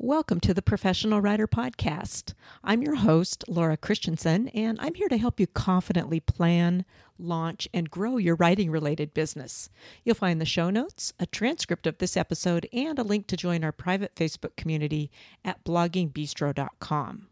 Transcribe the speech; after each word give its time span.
Welcome 0.00 0.38
to 0.40 0.54
the 0.54 0.62
Professional 0.62 1.20
Writer 1.20 1.48
Podcast. 1.48 2.34
I'm 2.62 2.82
your 2.82 2.94
host, 2.94 3.42
Laura 3.48 3.76
Christianson, 3.76 4.46
and 4.50 4.78
I'm 4.80 4.94
here 4.94 5.08
to 5.08 5.18
help 5.18 5.40
you 5.40 5.48
confidently 5.48 6.20
plan, 6.20 6.84
launch, 7.18 7.66
and 7.74 7.90
grow 7.90 8.16
your 8.16 8.36
writing 8.36 8.70
related 8.70 9.12
business. 9.12 9.70
You'll 10.04 10.14
find 10.14 10.40
the 10.40 10.44
show 10.44 10.70
notes, 10.70 11.12
a 11.18 11.26
transcript 11.26 11.84
of 11.84 11.98
this 11.98 12.16
episode, 12.16 12.68
and 12.72 12.96
a 12.96 13.02
link 13.02 13.26
to 13.26 13.36
join 13.36 13.64
our 13.64 13.72
private 13.72 14.14
Facebook 14.14 14.54
community 14.54 15.10
at 15.44 15.64
bloggingbistro.com. 15.64 17.26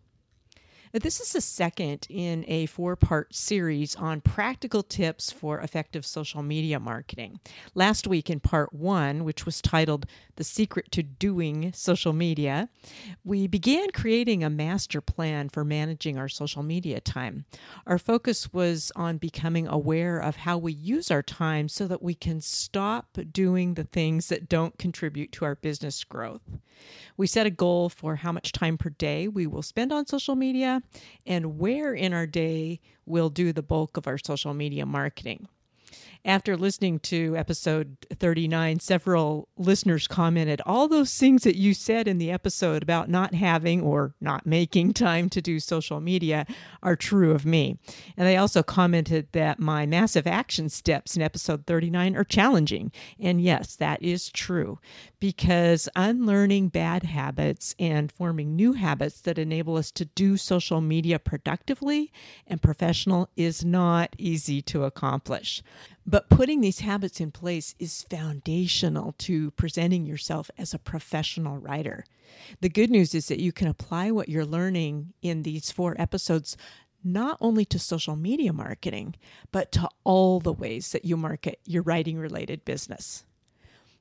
This 1.02 1.20
is 1.20 1.34
the 1.34 1.42
second 1.42 2.06
in 2.08 2.42
a 2.48 2.64
four 2.64 2.96
part 2.96 3.34
series 3.34 3.94
on 3.96 4.22
practical 4.22 4.82
tips 4.82 5.30
for 5.30 5.60
effective 5.60 6.06
social 6.06 6.42
media 6.42 6.80
marketing. 6.80 7.38
Last 7.74 8.06
week, 8.06 8.30
in 8.30 8.40
part 8.40 8.72
one, 8.72 9.22
which 9.22 9.44
was 9.44 9.60
titled 9.60 10.06
The 10.36 10.44
Secret 10.44 10.90
to 10.92 11.02
Doing 11.02 11.70
Social 11.74 12.14
Media, 12.14 12.70
we 13.24 13.46
began 13.46 13.90
creating 13.90 14.42
a 14.42 14.48
master 14.48 15.02
plan 15.02 15.50
for 15.50 15.66
managing 15.66 16.16
our 16.16 16.30
social 16.30 16.62
media 16.62 16.98
time. 17.00 17.44
Our 17.86 17.98
focus 17.98 18.54
was 18.54 18.90
on 18.96 19.18
becoming 19.18 19.68
aware 19.68 20.18
of 20.18 20.36
how 20.36 20.56
we 20.56 20.72
use 20.72 21.10
our 21.10 21.22
time 21.22 21.68
so 21.68 21.86
that 21.88 22.02
we 22.02 22.14
can 22.14 22.40
stop 22.40 23.18
doing 23.32 23.74
the 23.74 23.84
things 23.84 24.28
that 24.28 24.48
don't 24.48 24.78
contribute 24.78 25.30
to 25.32 25.44
our 25.44 25.56
business 25.56 26.04
growth. 26.04 26.40
We 27.16 27.26
set 27.26 27.46
a 27.46 27.50
goal 27.50 27.88
for 27.88 28.16
how 28.16 28.32
much 28.32 28.52
time 28.52 28.78
per 28.78 28.90
day 28.90 29.28
we 29.28 29.46
will 29.46 29.62
spend 29.62 29.92
on 29.92 30.06
social 30.06 30.36
media 30.36 30.82
and 31.26 31.58
where 31.58 31.94
in 31.94 32.12
our 32.12 32.26
day 32.26 32.80
we'll 33.04 33.30
do 33.30 33.52
the 33.52 33.62
bulk 33.62 33.96
of 33.96 34.06
our 34.06 34.18
social 34.18 34.54
media 34.54 34.86
marketing. 34.86 35.48
After 36.26 36.56
listening 36.56 36.98
to 37.00 37.36
episode 37.36 37.98
39, 38.12 38.80
several 38.80 39.46
listeners 39.56 40.08
commented, 40.08 40.60
All 40.66 40.88
those 40.88 41.16
things 41.16 41.44
that 41.44 41.54
you 41.54 41.72
said 41.72 42.08
in 42.08 42.18
the 42.18 42.32
episode 42.32 42.82
about 42.82 43.08
not 43.08 43.32
having 43.32 43.80
or 43.80 44.12
not 44.20 44.44
making 44.44 44.94
time 44.94 45.28
to 45.28 45.40
do 45.40 45.60
social 45.60 46.00
media 46.00 46.44
are 46.82 46.96
true 46.96 47.30
of 47.30 47.46
me. 47.46 47.78
And 48.16 48.26
they 48.26 48.36
also 48.36 48.64
commented 48.64 49.28
that 49.34 49.60
my 49.60 49.86
massive 49.86 50.26
action 50.26 50.68
steps 50.68 51.14
in 51.14 51.22
episode 51.22 51.64
39 51.64 52.16
are 52.16 52.24
challenging. 52.24 52.90
And 53.20 53.40
yes, 53.40 53.76
that 53.76 54.02
is 54.02 54.28
true 54.28 54.80
because 55.20 55.88
unlearning 55.94 56.70
bad 56.70 57.04
habits 57.04 57.76
and 57.78 58.10
forming 58.10 58.56
new 58.56 58.72
habits 58.72 59.20
that 59.20 59.38
enable 59.38 59.76
us 59.76 59.92
to 59.92 60.04
do 60.04 60.36
social 60.36 60.80
media 60.80 61.20
productively 61.20 62.12
and 62.48 62.60
professional 62.60 63.28
is 63.36 63.64
not 63.64 64.16
easy 64.18 64.60
to 64.62 64.82
accomplish. 64.82 65.62
But 66.08 66.28
putting 66.30 66.60
these 66.60 66.80
habits 66.80 67.20
in 67.20 67.32
place 67.32 67.74
is 67.80 68.06
foundational 68.08 69.14
to 69.18 69.50
presenting 69.52 70.06
yourself 70.06 70.50
as 70.56 70.72
a 70.72 70.78
professional 70.78 71.58
writer. 71.58 72.04
The 72.60 72.68
good 72.68 72.90
news 72.90 73.12
is 73.14 73.26
that 73.26 73.40
you 73.40 73.50
can 73.50 73.66
apply 73.66 74.12
what 74.12 74.28
you're 74.28 74.44
learning 74.44 75.14
in 75.20 75.42
these 75.42 75.72
four 75.72 75.96
episodes 75.98 76.56
not 77.02 77.38
only 77.40 77.64
to 77.64 77.78
social 77.78 78.16
media 78.16 78.52
marketing, 78.52 79.14
but 79.52 79.72
to 79.72 79.88
all 80.04 80.40
the 80.40 80.52
ways 80.52 80.92
that 80.92 81.04
you 81.04 81.16
market 81.16 81.60
your 81.64 81.82
writing 81.82 82.18
related 82.18 82.64
business. 82.64 83.24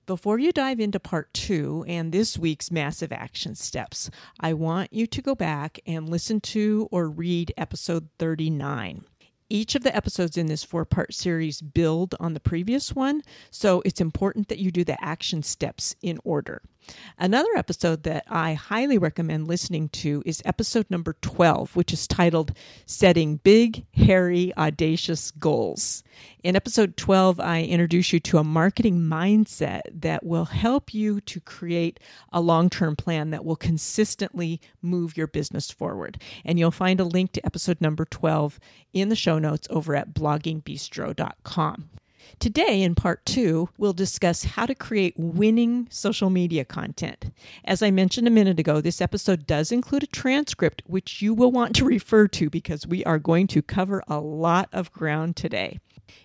Before 0.05 0.37
you 0.37 0.51
dive 0.51 0.79
into 0.79 0.99
part 0.99 1.33
two 1.33 1.83
and 1.87 2.11
this 2.11 2.37
week's 2.37 2.69
massive 2.69 3.11
action 3.11 3.55
steps, 3.55 4.11
I 4.39 4.53
want 4.53 4.93
you 4.93 5.07
to 5.07 5.21
go 5.21 5.33
back 5.33 5.79
and 5.87 6.07
listen 6.07 6.41
to 6.41 6.87
or 6.91 7.09
read 7.09 7.51
episode 7.57 8.09
39. 8.19 9.05
Each 9.49 9.75
of 9.75 9.83
the 9.83 9.95
episodes 9.95 10.37
in 10.37 10.47
this 10.47 10.63
four 10.63 10.85
part 10.85 11.13
series 11.13 11.61
build 11.61 12.15
on 12.19 12.33
the 12.33 12.39
previous 12.39 12.95
one, 12.95 13.21
so 13.51 13.83
it's 13.85 14.01
important 14.01 14.47
that 14.47 14.57
you 14.57 14.71
do 14.71 14.83
the 14.83 15.01
action 15.03 15.43
steps 15.43 15.95
in 16.01 16.19
order. 16.23 16.63
Another 17.17 17.49
episode 17.55 18.03
that 18.03 18.25
I 18.27 18.53
highly 18.53 18.97
recommend 18.97 19.47
listening 19.47 19.89
to 19.89 20.21
is 20.25 20.41
episode 20.43 20.85
number 20.89 21.15
12, 21.21 21.75
which 21.75 21.93
is 21.93 22.07
titled 22.07 22.51
Setting 22.85 23.37
Big, 23.37 23.85
Hairy, 23.93 24.53
Audacious 24.57 25.31
Goals. 25.31 26.03
In 26.43 26.55
episode 26.55 26.97
12, 26.97 27.39
I 27.39 27.63
introduce 27.63 28.11
you 28.11 28.19
to 28.21 28.37
a 28.37 28.43
marketing 28.43 28.99
mindset 28.99 29.81
that 29.93 30.25
will 30.25 30.45
help 30.45 30.93
you 30.93 31.21
to 31.21 31.39
create 31.39 31.99
a 32.33 32.41
long 32.41 32.69
term 32.69 32.95
plan 32.95 33.29
that 33.29 33.45
will 33.45 33.55
consistently 33.55 34.59
move 34.81 35.15
your 35.15 35.27
business 35.27 35.71
forward. 35.71 36.21
And 36.43 36.59
you'll 36.59 36.71
find 36.71 36.99
a 36.99 37.05
link 37.05 37.31
to 37.33 37.45
episode 37.45 37.79
number 37.79 38.05
12 38.05 38.59
in 38.93 39.09
the 39.09 39.15
show 39.15 39.39
notes 39.39 39.67
over 39.69 39.95
at 39.95 40.13
bloggingbistro.com. 40.13 41.89
Today, 42.39 42.81
in 42.81 42.95
part 42.95 43.25
two, 43.25 43.69
we'll 43.77 43.93
discuss 43.93 44.43
how 44.43 44.65
to 44.65 44.75
create 44.75 45.13
winning 45.17 45.87
social 45.89 46.29
media 46.29 46.65
content. 46.65 47.31
As 47.63 47.81
I 47.81 47.91
mentioned 47.91 48.27
a 48.27 48.31
minute 48.31 48.59
ago, 48.59 48.81
this 48.81 49.01
episode 49.01 49.47
does 49.47 49.71
include 49.71 50.03
a 50.03 50.07
transcript, 50.07 50.83
which 50.85 51.21
you 51.21 51.33
will 51.33 51.51
want 51.51 51.75
to 51.75 51.85
refer 51.85 52.27
to 52.29 52.49
because 52.49 52.87
we 52.87 53.03
are 53.05 53.19
going 53.19 53.47
to 53.47 53.61
cover 53.61 54.03
a 54.07 54.19
lot 54.19 54.69
of 54.71 54.91
ground 54.91 55.35
today. 55.35 55.79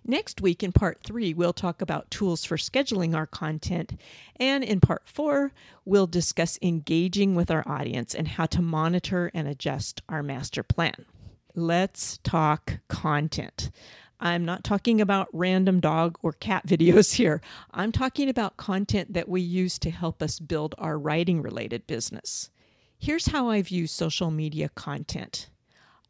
Next 0.05 0.41
week, 0.41 0.63
in 0.63 0.73
part 0.73 1.01
three, 1.03 1.35
we'll 1.35 1.53
talk 1.53 1.81
about 1.81 2.11
tools 2.11 2.45
for 2.45 2.57
scheduling 2.57 3.15
our 3.15 3.27
content. 3.27 3.99
And 4.37 4.65
in 4.65 4.81
part 4.81 5.03
four, 5.07 5.53
we'll 5.85 6.07
discuss 6.07 6.59
engaging 6.63 7.35
with 7.35 7.51
our 7.51 7.67
audience 7.67 8.15
and 8.15 8.29
how 8.29 8.47
to 8.47 8.63
monitor 8.63 9.31
and 9.35 9.47
adjust 9.49 10.03
our 10.09 10.23
master 10.23 10.63
plan. 10.63 11.07
Let's 11.55 12.19
talk 12.19 12.79
content. 12.89 13.71
I'm 14.21 14.45
not 14.45 14.65
talking 14.65 15.01
about 15.01 15.29
random 15.33 15.81
dog 15.81 16.19
or 16.23 16.33
cat 16.33 16.67
videos 16.69 17.15
here. 17.15 17.41
I'm 17.73 17.91
talking 17.91 18.29
about 18.29 18.57
content 18.57 19.15
that 19.15 19.29
we 19.29 19.41
use 19.41 19.79
to 19.81 19.91
help 19.91 20.23
us 20.23 20.39
build 20.39 20.75
our 20.79 20.99
writing 20.99 21.43
related 21.43 21.87
business. 21.87 22.51
Here's 22.99 23.27
how 23.29 23.49
I 23.49 23.63
view 23.63 23.87
social 23.87 24.31
media 24.31 24.69
content 24.69 25.49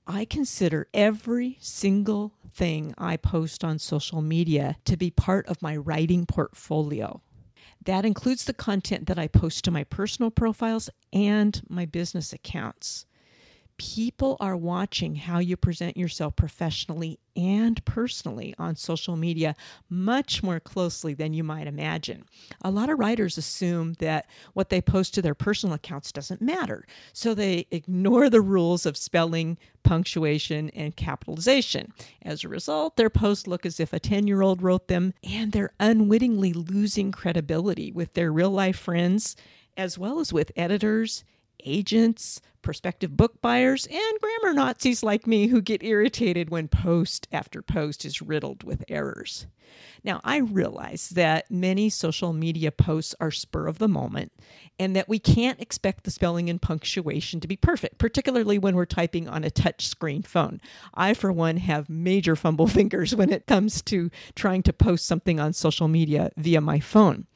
I 0.07 0.25
consider 0.25 0.89
every 0.93 1.57
single 1.61 2.33
thing 2.53 2.95
I 2.99 3.17
post 3.17 3.63
on 3.63 3.79
social 3.79 4.23
media 4.23 4.77
to 4.87 4.97
be 4.97 5.11
part 5.11 5.47
of 5.47 5.63
my 5.63 5.77
writing 5.77 6.27
portfolio. 6.27 7.23
That 7.85 8.05
includes 8.05 8.45
the 8.45 8.53
content 8.53 9.07
that 9.07 9.21
I 9.21 9.29
post 9.29 9.65
to 9.65 9.71
my 9.71 9.85
personal 9.85 10.33
profiles 10.33 10.91
and 11.13 11.63
my 11.69 11.87
business 11.87 12.33
accounts 12.33 13.07
people 13.81 14.37
are 14.41 14.59
watching 14.59 15.15
how 15.15 15.39
you 15.39 15.57
present 15.57 15.97
yourself 15.97 16.37
professionally 16.37 17.19
and 17.35 17.83
personally 17.87 18.55
on 18.59 18.77
social 18.77 19.17
media 19.17 19.57
much 19.89 20.43
more 20.43 20.61
closely 20.61 21.15
than 21.15 21.33
you 21.33 21.43
might 21.43 21.67
imagine. 21.67 22.23
A 22.61 22.71
lot 22.71 22.91
of 22.91 22.99
writers 22.99 23.39
assume 23.39 23.95
that 23.95 24.27
what 24.53 24.69
they 24.69 24.83
post 24.83 25.15
to 25.15 25.23
their 25.23 25.35
personal 25.35 25.77
accounts 25.77 26.13
doesn't 26.13 26.43
matter, 26.43 26.87
so 27.15 27.33
they 27.33 27.67
ignore 27.71 28.29
the 28.29 28.43
rules 28.43 28.85
of 28.85 28.99
spelling, 28.99 29.57
punctuation, 29.83 30.69
and 30.71 30.95
capitalization. 30.95 31.95
As 32.21 32.45
a 32.45 32.51
result, 32.51 32.97
their 32.97 33.09
posts 33.09 33.47
look 33.47 33.65
as 33.65 33.81
if 33.81 33.95
a 33.95 33.99
10 33.99 34.27
year 34.27 34.43
old 34.43 34.61
wrote 34.61 34.89
them, 34.89 35.15
and 35.25 35.53
they're 35.53 35.73
unwittingly 35.81 36.53
losing 36.53 37.13
credibility 37.13 37.93
with 37.93 38.13
their 38.13 38.31
real 38.31 38.51
life 38.51 38.79
friends 38.79 39.37
as 39.75 39.97
well 39.97 40.21
as 40.21 40.33
with 40.33 40.53
editors 40.57 41.25
agents, 41.65 42.41
prospective 42.63 43.17
book 43.17 43.41
buyers, 43.41 43.87
and 43.87 44.21
grammar 44.21 44.55
Nazis 44.55 45.03
like 45.03 45.27
me 45.27 45.49
who 45.49 45.61
get 45.61 45.83
irritated 45.83 46.51
when 46.51 46.69
post 46.69 47.29
after 47.33 47.63
post 47.63 48.05
is 48.05 48.23
riddled 48.23 48.63
with 48.63 48.85
errors. 48.89 49.47
Now, 50.03 50.21
I 50.25 50.39
realize 50.39 51.11
that 51.11 51.51
many 51.51 51.91
social 51.91 52.33
media 52.33 52.73
posts 52.73 53.15
are 53.21 53.31
spur 53.31 53.67
of 53.67 53.79
the 53.79 53.89
moment 53.89 54.33
and 54.79 54.97
that 54.97 55.09
we 55.09 55.19
can't 55.19 55.61
expect 55.61 56.05
the 56.05 56.11
spelling 56.11 56.49
and 56.49 56.61
punctuation 56.61 57.41
to 57.41 57.49
be 57.49 57.57
perfect, 57.57 57.99
particularly 57.99 58.59
when 58.59 58.75
we're 58.75 58.87
typing 58.87 59.29
on 59.29 59.45
a 59.45 59.51
touchscreen 59.51 60.27
phone. 60.27 60.61
I, 60.95 61.15
for 61.15 61.31
one, 61.31 61.59
have 61.59 61.89
major 61.89 62.35
fumble 62.35 62.67
fingers 62.69 63.15
when 63.15 63.31
it 63.31 63.47
comes 63.47 63.83
to 63.83 64.11
trying 64.35 64.63
to 64.65 64.73
post 64.73 65.07
something 65.07 65.39
on 65.39 65.53
social 65.53 65.89
media 65.89 66.31
via 66.37 66.61
my 66.61 66.81
phone. 66.81 67.27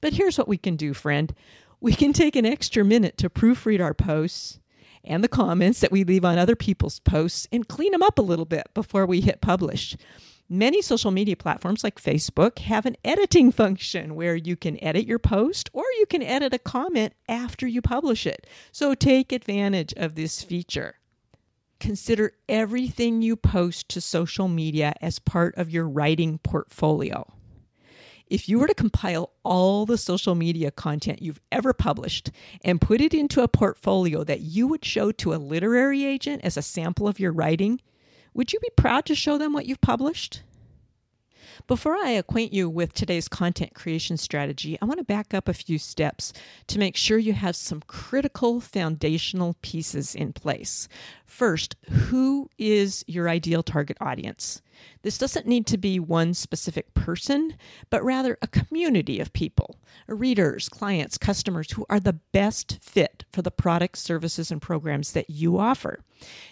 But 0.00 0.12
here's 0.12 0.38
what 0.38 0.48
we 0.48 0.58
can 0.58 0.76
do, 0.76 0.94
friend 0.94 1.34
we 1.80 1.92
can 1.92 2.12
take 2.12 2.36
an 2.36 2.46
extra 2.46 2.84
minute 2.84 3.16
to 3.18 3.30
proofread 3.30 3.82
our 3.82 3.94
posts 3.94 4.58
and 5.04 5.22
the 5.22 5.28
comments 5.28 5.80
that 5.80 5.92
we 5.92 6.04
leave 6.04 6.24
on 6.24 6.38
other 6.38 6.56
people's 6.56 7.00
posts 7.00 7.46
and 7.52 7.68
clean 7.68 7.92
them 7.92 8.02
up 8.02 8.18
a 8.18 8.22
little 8.22 8.44
bit 8.44 8.66
before 8.74 9.06
we 9.06 9.20
hit 9.20 9.40
publish. 9.40 9.96
Many 10.48 10.80
social 10.80 11.10
media 11.10 11.36
platforms 11.36 11.82
like 11.82 12.00
Facebook 12.00 12.60
have 12.60 12.86
an 12.86 12.96
editing 13.04 13.50
function 13.50 14.14
where 14.14 14.36
you 14.36 14.56
can 14.56 14.82
edit 14.82 15.04
your 15.06 15.18
post 15.18 15.70
or 15.72 15.84
you 15.98 16.06
can 16.06 16.22
edit 16.22 16.54
a 16.54 16.58
comment 16.58 17.14
after 17.28 17.66
you 17.66 17.82
publish 17.82 18.26
it. 18.26 18.46
So 18.70 18.94
take 18.94 19.32
advantage 19.32 19.92
of 19.96 20.14
this 20.14 20.42
feature. 20.42 20.96
Consider 21.80 22.32
everything 22.48 23.22
you 23.22 23.36
post 23.36 23.88
to 23.90 24.00
social 24.00 24.48
media 24.48 24.94
as 25.00 25.18
part 25.18 25.56
of 25.56 25.70
your 25.70 25.88
writing 25.88 26.38
portfolio. 26.38 27.26
If 28.28 28.48
you 28.48 28.58
were 28.58 28.66
to 28.66 28.74
compile 28.74 29.30
all 29.44 29.86
the 29.86 29.96
social 29.96 30.34
media 30.34 30.72
content 30.72 31.22
you've 31.22 31.40
ever 31.52 31.72
published 31.72 32.32
and 32.64 32.80
put 32.80 33.00
it 33.00 33.14
into 33.14 33.42
a 33.42 33.48
portfolio 33.48 34.24
that 34.24 34.40
you 34.40 34.66
would 34.66 34.84
show 34.84 35.12
to 35.12 35.32
a 35.32 35.36
literary 35.36 36.04
agent 36.04 36.42
as 36.42 36.56
a 36.56 36.62
sample 36.62 37.06
of 37.06 37.20
your 37.20 37.32
writing, 37.32 37.80
would 38.34 38.52
you 38.52 38.58
be 38.58 38.70
proud 38.76 39.06
to 39.06 39.14
show 39.14 39.38
them 39.38 39.52
what 39.52 39.66
you've 39.66 39.80
published? 39.80 40.42
Before 41.66 41.96
I 41.96 42.10
acquaint 42.10 42.52
you 42.52 42.68
with 42.68 42.92
today's 42.92 43.28
content 43.28 43.74
creation 43.74 44.16
strategy, 44.16 44.76
I 44.82 44.84
want 44.84 44.98
to 44.98 45.04
back 45.04 45.32
up 45.32 45.48
a 45.48 45.54
few 45.54 45.78
steps 45.78 46.32
to 46.66 46.78
make 46.78 46.96
sure 46.96 47.18
you 47.18 47.32
have 47.32 47.56
some 47.56 47.82
critical 47.86 48.60
foundational 48.60 49.56
pieces 49.62 50.14
in 50.14 50.32
place. 50.32 50.88
First, 51.24 51.76
who 51.90 52.50
is 52.58 53.04
your 53.06 53.28
ideal 53.28 53.62
target 53.62 53.96
audience? 54.00 54.62
This 55.02 55.18
doesn't 55.18 55.46
need 55.46 55.66
to 55.66 55.78
be 55.78 55.98
one 55.98 56.34
specific 56.34 56.94
person, 56.94 57.56
but 57.90 58.04
rather 58.04 58.38
a 58.42 58.46
community 58.46 59.20
of 59.20 59.32
people, 59.32 59.78
readers, 60.08 60.68
clients, 60.68 61.18
customers 61.18 61.70
who 61.72 61.86
are 61.88 62.00
the 62.00 62.14
best 62.32 62.78
fit 62.82 63.24
for 63.32 63.42
the 63.42 63.50
products, 63.50 64.00
services, 64.00 64.50
and 64.50 64.60
programs 64.60 65.12
that 65.12 65.30
you 65.30 65.58
offer. 65.58 66.00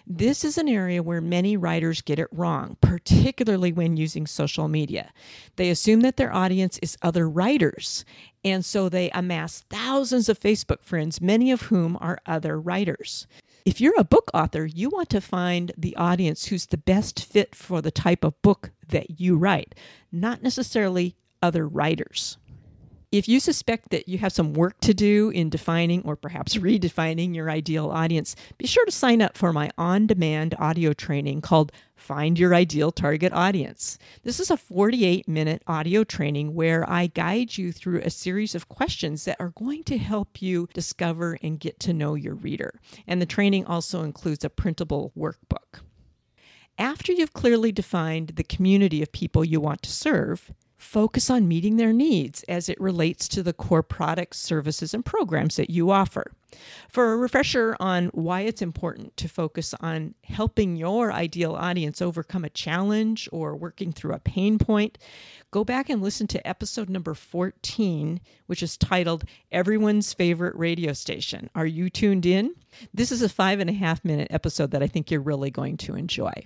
This 0.07 0.45
is 0.45 0.59
an 0.59 0.69
area 0.69 1.03
where 1.03 1.21
many 1.21 1.57
writers 1.57 2.01
get 2.01 2.19
it 2.19 2.29
wrong, 2.31 2.77
particularly 2.81 3.73
when 3.73 3.97
using 3.97 4.27
social 4.27 4.69
media. 4.69 5.13
They 5.57 5.71
assume 5.71 6.01
that 6.01 6.17
their 6.17 6.33
audience 6.33 6.79
is 6.83 6.99
other 7.03 7.29
writers, 7.29 8.05
and 8.45 8.65
so 8.65 8.89
they 8.89 9.11
amass 9.11 9.65
thousands 9.71 10.29
of 10.29 10.39
Facebook 10.39 10.83
friends, 10.83 11.21
many 11.21 11.51
of 11.51 11.63
whom 11.63 11.97
are 12.01 12.19
other 12.27 12.61
writers. 12.61 13.27
If 13.65 13.81
you're 13.81 13.95
a 13.97 14.05
book 14.05 14.31
author, 14.35 14.67
you 14.67 14.91
want 14.91 15.09
to 15.09 15.23
find 15.23 15.73
the 15.79 15.97
audience 15.97 16.47
who's 16.47 16.67
the 16.67 16.77
best 16.77 17.25
fit 17.25 17.55
for 17.55 17.81
the 17.81 17.91
type 17.91 18.23
of 18.23 18.41
book 18.43 18.73
that 18.89 19.19
you 19.19 19.39
write, 19.39 19.75
not 20.13 20.43
necessarily 20.43 21.17
other 21.41 21.67
writers. 21.67 22.37
If 23.15 23.29
you 23.29 23.39
suspect 23.39 23.91
that 23.91 24.09
you 24.09 24.19
have 24.19 24.33
some 24.33 24.55
work 24.55 24.81
to 24.81 24.93
do 24.93 25.31
in 25.31 25.49
defining 25.49 26.03
or 26.03 26.17
perhaps 26.17 26.57
redefining 26.57 27.33
your 27.33 27.49
ideal 27.49 27.91
audience, 27.91 28.35
be 28.59 28.67
sure 28.67 28.85
to 28.85 28.91
sign 28.91 29.23
up 29.23 29.39
for 29.39 29.53
my 29.53 29.71
on 29.79 30.09
demand 30.09 30.57
audio 30.59 30.93
training 30.93 31.41
called 31.41 31.71
Find 31.95 32.37
Your 32.37 32.57
Ideal 32.57 32.91
Target 32.91 33.33
Audience. 33.33 34.01
This 34.25 34.41
is 34.41 34.51
a 34.51 34.57
48 34.57 35.29
minute 35.29 35.63
audio 35.69 36.03
training 36.03 36.57
where 36.57 36.91
I 36.91 37.07
guide 37.07 37.57
you 37.57 37.71
through 37.71 38.01
a 38.01 38.11
series 38.11 38.57
of 38.57 38.69
questions 38.69 39.27
that 39.27 39.37
are 39.39 39.51
going 39.51 39.85
to 39.85 39.97
help 39.97 40.43
you 40.43 40.69
discover 40.75 41.39
and 41.41 41.61
get 41.61 41.79
to 41.79 41.93
know 41.93 42.17
your 42.17 42.35
reader. 42.35 42.81
And 43.07 43.23
the 43.23 43.27
training 43.27 43.65
also 43.65 44.03
includes 44.03 44.45
a 44.45 44.51
printable 44.51 45.13
workbook. 45.17 45.83
After 46.77 47.13
you've 47.13 47.33
clearly 47.33 47.71
defined 47.71 48.31
the 48.31 48.43
community 48.43 49.01
of 49.03 49.13
people 49.13 49.45
you 49.45 49.61
want 49.61 49.83
to 49.83 49.93
serve, 49.93 50.53
focus 50.85 51.31
on 51.31 51.49
meeting 51.49 51.77
their 51.77 51.93
needs 51.93 52.45
as 52.45 52.69
it 52.69 52.81
relates 52.81 53.27
to 53.27 53.43
the 53.43 53.53
core 53.53 53.83
products, 53.83 54.39
services, 54.39 54.93
and 54.93 55.05
programs 55.05 55.57
that 55.57 55.71
you 55.71 55.91
offer. 55.91 56.31
For 56.89 57.13
a 57.13 57.17
refresher 57.17 57.75
on 57.81 58.09
why 58.09 58.43
it's 58.43 58.63
important 58.63 59.17
to 59.17 59.29
focus 59.29 59.75
on 59.81 60.15
helping 60.23 60.77
your 60.77 61.13
ideal 61.13 61.55
audience 61.55 62.01
overcome 62.01 62.45
a 62.45 62.51
challenge 62.51 63.29
or 63.33 63.57
working 63.57 63.93
through 63.93 64.15
a 64.15 64.21
pain 64.21 64.59
point, 64.59 64.99
go 65.51 65.65
back 65.65 65.89
and 65.89 66.03
listen 66.03 66.27
to 66.29 66.47
episode 66.47 66.89
number 66.89 67.15
14, 67.15 68.21
which 68.47 68.63
is 68.63 68.77
titled 68.77 69.25
Everyone's 69.51 70.13
Favorite 70.13 70.55
Radio 70.55 70.93
Station. 70.93 71.51
Are 71.55 71.67
you 71.67 71.91
tuned 71.91 72.27
in? 72.27 72.55
This 72.93 73.11
is 73.11 73.23
a 73.23 73.29
five 73.29 73.59
and 73.59 73.71
a 73.71 73.73
half 73.73 74.05
minute 74.05 74.29
episode 74.31 74.71
that 74.73 74.83
I 74.83 74.87
think 74.87 75.11
you're 75.11 75.21
really 75.21 75.51
going 75.51 75.79
to 75.79 75.97
enjoy. 75.97 76.45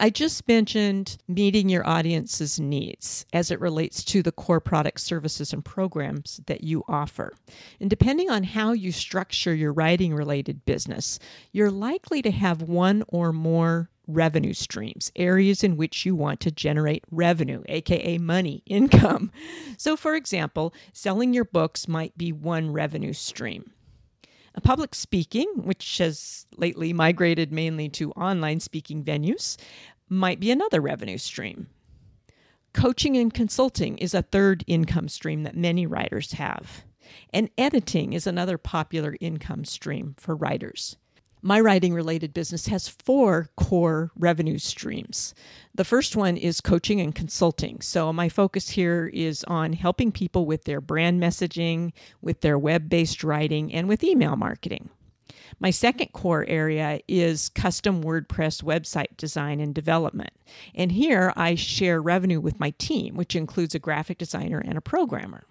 I 0.00 0.10
just 0.10 0.46
mentioned 0.46 1.16
meeting 1.26 1.68
your 1.68 1.86
audience's 1.86 2.60
needs 2.60 3.26
as 3.32 3.50
it 3.50 3.60
relates 3.60 4.04
to 4.04 4.22
the 4.22 4.32
core 4.32 4.60
products, 4.60 5.02
services, 5.02 5.52
and 5.52 5.64
programs 5.64 6.40
that 6.46 6.62
you 6.62 6.84
offer. 6.88 7.32
And 7.80 7.90
depending 7.90 8.30
on 8.30 8.44
how 8.44 8.72
you 8.72 8.92
structure 8.92 9.54
your 9.54 9.72
writing 9.72 10.14
related 10.14 10.64
business, 10.64 11.18
you're 11.52 11.70
likely 11.70 12.22
to 12.22 12.30
have 12.30 12.62
one 12.62 13.02
or 13.08 13.32
more 13.32 13.90
revenue 14.08 14.54
streams, 14.54 15.12
areas 15.16 15.62
in 15.62 15.76
which 15.76 16.06
you 16.06 16.14
want 16.14 16.40
to 16.40 16.50
generate 16.50 17.04
revenue, 17.10 17.62
aka 17.68 18.18
money, 18.18 18.62
income. 18.66 19.30
So, 19.76 19.96
for 19.96 20.14
example, 20.14 20.74
selling 20.92 21.34
your 21.34 21.44
books 21.44 21.86
might 21.86 22.16
be 22.16 22.32
one 22.32 22.72
revenue 22.72 23.12
stream. 23.12 23.72
Public 24.62 24.94
speaking, 24.94 25.46
which 25.56 25.98
has 25.98 26.46
lately 26.56 26.92
migrated 26.92 27.52
mainly 27.52 27.88
to 27.90 28.12
online 28.12 28.60
speaking 28.60 29.04
venues, 29.04 29.56
might 30.08 30.40
be 30.40 30.50
another 30.50 30.80
revenue 30.80 31.18
stream. 31.18 31.68
Coaching 32.72 33.16
and 33.16 33.32
consulting 33.32 33.98
is 33.98 34.14
a 34.14 34.22
third 34.22 34.64
income 34.66 35.08
stream 35.08 35.42
that 35.42 35.56
many 35.56 35.86
writers 35.86 36.32
have. 36.32 36.84
And 37.32 37.50
editing 37.56 38.12
is 38.12 38.26
another 38.26 38.58
popular 38.58 39.16
income 39.20 39.64
stream 39.64 40.14
for 40.18 40.36
writers. 40.36 40.96
My 41.40 41.60
writing 41.60 41.94
related 41.94 42.34
business 42.34 42.66
has 42.66 42.88
four 42.88 43.48
core 43.56 44.10
revenue 44.16 44.58
streams. 44.58 45.34
The 45.74 45.84
first 45.84 46.16
one 46.16 46.36
is 46.36 46.60
coaching 46.60 47.00
and 47.00 47.14
consulting. 47.14 47.80
So, 47.80 48.12
my 48.12 48.28
focus 48.28 48.70
here 48.70 49.10
is 49.12 49.44
on 49.44 49.72
helping 49.72 50.10
people 50.10 50.46
with 50.46 50.64
their 50.64 50.80
brand 50.80 51.22
messaging, 51.22 51.92
with 52.20 52.40
their 52.40 52.58
web 52.58 52.88
based 52.88 53.22
writing, 53.22 53.72
and 53.72 53.88
with 53.88 54.02
email 54.02 54.34
marketing. 54.34 54.90
My 55.60 55.70
second 55.70 56.12
core 56.12 56.44
area 56.48 57.00
is 57.08 57.48
custom 57.48 58.02
WordPress 58.02 58.62
website 58.62 59.16
design 59.16 59.60
and 59.60 59.74
development. 59.74 60.32
And 60.74 60.92
here 60.92 61.32
I 61.36 61.54
share 61.54 62.00
revenue 62.00 62.40
with 62.40 62.60
my 62.60 62.70
team, 62.78 63.16
which 63.16 63.34
includes 63.34 63.74
a 63.74 63.80
graphic 63.80 64.18
designer 64.18 64.58
and 64.58 64.76
a 64.76 64.82
programmer. 64.82 65.44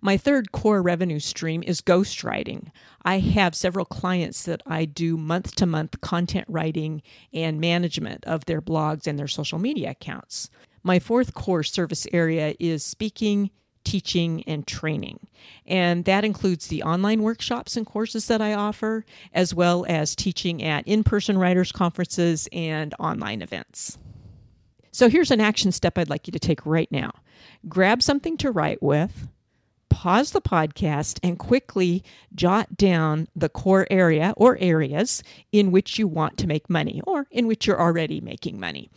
My 0.00 0.16
third 0.16 0.52
core 0.52 0.82
revenue 0.82 1.18
stream 1.18 1.62
is 1.66 1.80
ghostwriting. 1.80 2.70
I 3.04 3.18
have 3.18 3.54
several 3.54 3.84
clients 3.84 4.44
that 4.44 4.62
I 4.66 4.84
do 4.84 5.16
month 5.16 5.54
to 5.56 5.66
month 5.66 6.00
content 6.00 6.46
writing 6.48 7.02
and 7.32 7.60
management 7.60 8.24
of 8.24 8.44
their 8.44 8.60
blogs 8.60 9.06
and 9.06 9.18
their 9.18 9.28
social 9.28 9.58
media 9.58 9.90
accounts. 9.90 10.50
My 10.82 10.98
fourth 10.98 11.34
core 11.34 11.62
service 11.62 12.06
area 12.12 12.54
is 12.60 12.84
speaking, 12.84 13.50
teaching, 13.84 14.42
and 14.46 14.66
training. 14.66 15.26
And 15.66 16.04
that 16.04 16.24
includes 16.24 16.66
the 16.66 16.82
online 16.82 17.22
workshops 17.22 17.76
and 17.76 17.86
courses 17.86 18.26
that 18.28 18.42
I 18.42 18.54
offer, 18.54 19.04
as 19.32 19.54
well 19.54 19.86
as 19.88 20.14
teaching 20.14 20.62
at 20.62 20.86
in 20.86 21.04
person 21.04 21.38
writers' 21.38 21.72
conferences 21.72 22.48
and 22.52 22.94
online 22.98 23.42
events. 23.42 23.98
So 24.92 25.08
here's 25.08 25.30
an 25.30 25.40
action 25.40 25.72
step 25.72 25.98
I'd 25.98 26.08
like 26.08 26.26
you 26.26 26.32
to 26.32 26.38
take 26.38 26.64
right 26.64 26.90
now 26.90 27.12
grab 27.68 28.02
something 28.02 28.36
to 28.38 28.50
write 28.50 28.82
with 28.82 29.28
pause 29.96 30.32
the 30.32 30.42
podcast 30.42 31.18
and 31.22 31.38
quickly 31.38 32.04
jot 32.34 32.76
down 32.76 33.26
the 33.34 33.48
core 33.48 33.86
area 33.90 34.34
or 34.36 34.58
areas 34.60 35.22
in 35.52 35.72
which 35.72 35.98
you 35.98 36.06
want 36.06 36.36
to 36.36 36.46
make 36.46 36.68
money 36.68 37.00
or 37.06 37.26
in 37.30 37.46
which 37.46 37.66
you're 37.66 37.80
already 37.80 38.20
making 38.20 38.60
money. 38.60 38.90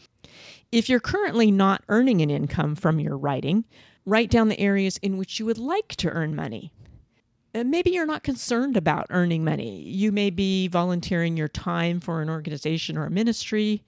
If 0.74 0.90
you're 0.90 1.00
currently 1.00 1.52
not 1.52 1.84
earning 1.88 2.22
an 2.22 2.30
income 2.30 2.76
from 2.76 3.00
your 3.00 3.18
writing, 3.18 3.64
write 4.06 4.30
down 4.30 4.50
the 4.50 4.60
areas 4.60 4.98
in 4.98 5.16
which 5.16 5.40
you 5.40 5.46
would 5.46 5.58
like 5.58 5.88
to 5.96 6.10
earn 6.10 6.36
money. 6.36 6.74
Uh, 7.56 7.64
maybe 7.64 7.92
you're 7.92 8.06
not 8.06 8.24
concerned 8.24 8.76
about 8.76 9.08
earning 9.10 9.46
money. 9.46 9.80
You 9.80 10.12
may 10.12 10.30
be 10.30 10.68
volunteering 10.68 11.38
your 11.38 11.48
time 11.48 12.02
for 12.02 12.22
an 12.22 12.30
organization 12.30 12.98
or 12.98 13.06
a 13.06 13.10
ministry 13.10 13.84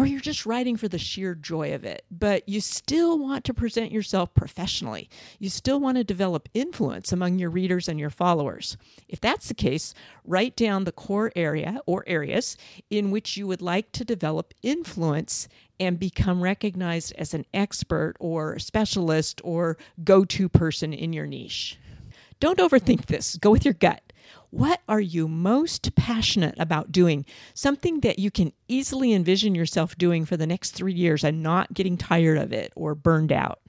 or 0.00 0.06
you're 0.06 0.18
just 0.18 0.46
writing 0.46 0.78
for 0.78 0.88
the 0.88 0.96
sheer 0.96 1.34
joy 1.34 1.74
of 1.74 1.84
it, 1.84 2.06
but 2.10 2.48
you 2.48 2.58
still 2.58 3.18
want 3.18 3.44
to 3.44 3.52
present 3.52 3.92
yourself 3.92 4.32
professionally. 4.32 5.10
You 5.38 5.50
still 5.50 5.78
want 5.78 5.98
to 5.98 6.04
develop 6.04 6.48
influence 6.54 7.12
among 7.12 7.38
your 7.38 7.50
readers 7.50 7.86
and 7.86 8.00
your 8.00 8.08
followers. 8.08 8.78
If 9.08 9.20
that's 9.20 9.48
the 9.48 9.54
case, 9.54 9.92
write 10.24 10.56
down 10.56 10.84
the 10.84 10.90
core 10.90 11.32
area 11.36 11.82
or 11.84 12.02
areas 12.06 12.56
in 12.88 13.10
which 13.10 13.36
you 13.36 13.46
would 13.46 13.60
like 13.60 13.92
to 13.92 14.02
develop 14.02 14.54
influence 14.62 15.48
and 15.78 15.98
become 15.98 16.42
recognized 16.42 17.12
as 17.18 17.34
an 17.34 17.44
expert 17.52 18.14
or 18.20 18.58
specialist 18.58 19.42
or 19.44 19.76
go 20.02 20.24
to 20.24 20.48
person 20.48 20.94
in 20.94 21.12
your 21.12 21.26
niche. 21.26 21.78
Don't 22.40 22.58
overthink 22.58 23.06
this. 23.06 23.36
Go 23.36 23.50
with 23.50 23.64
your 23.64 23.74
gut. 23.74 24.02
What 24.50 24.80
are 24.88 25.00
you 25.00 25.28
most 25.28 25.94
passionate 25.94 26.56
about 26.58 26.90
doing? 26.90 27.24
Something 27.54 28.00
that 28.00 28.18
you 28.18 28.30
can 28.30 28.52
easily 28.66 29.12
envision 29.12 29.54
yourself 29.54 29.96
doing 29.96 30.24
for 30.24 30.36
the 30.36 30.46
next 30.46 30.72
three 30.72 30.94
years 30.94 31.22
and 31.22 31.42
not 31.42 31.74
getting 31.74 31.96
tired 31.96 32.38
of 32.38 32.52
it 32.52 32.72
or 32.74 32.94
burned 32.94 33.30
out. 33.30 33.60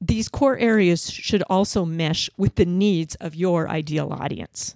These 0.00 0.28
core 0.28 0.56
areas 0.58 1.10
should 1.10 1.42
also 1.42 1.84
mesh 1.84 2.30
with 2.36 2.54
the 2.54 2.64
needs 2.64 3.14
of 3.16 3.34
your 3.34 3.68
ideal 3.68 4.12
audience. 4.12 4.74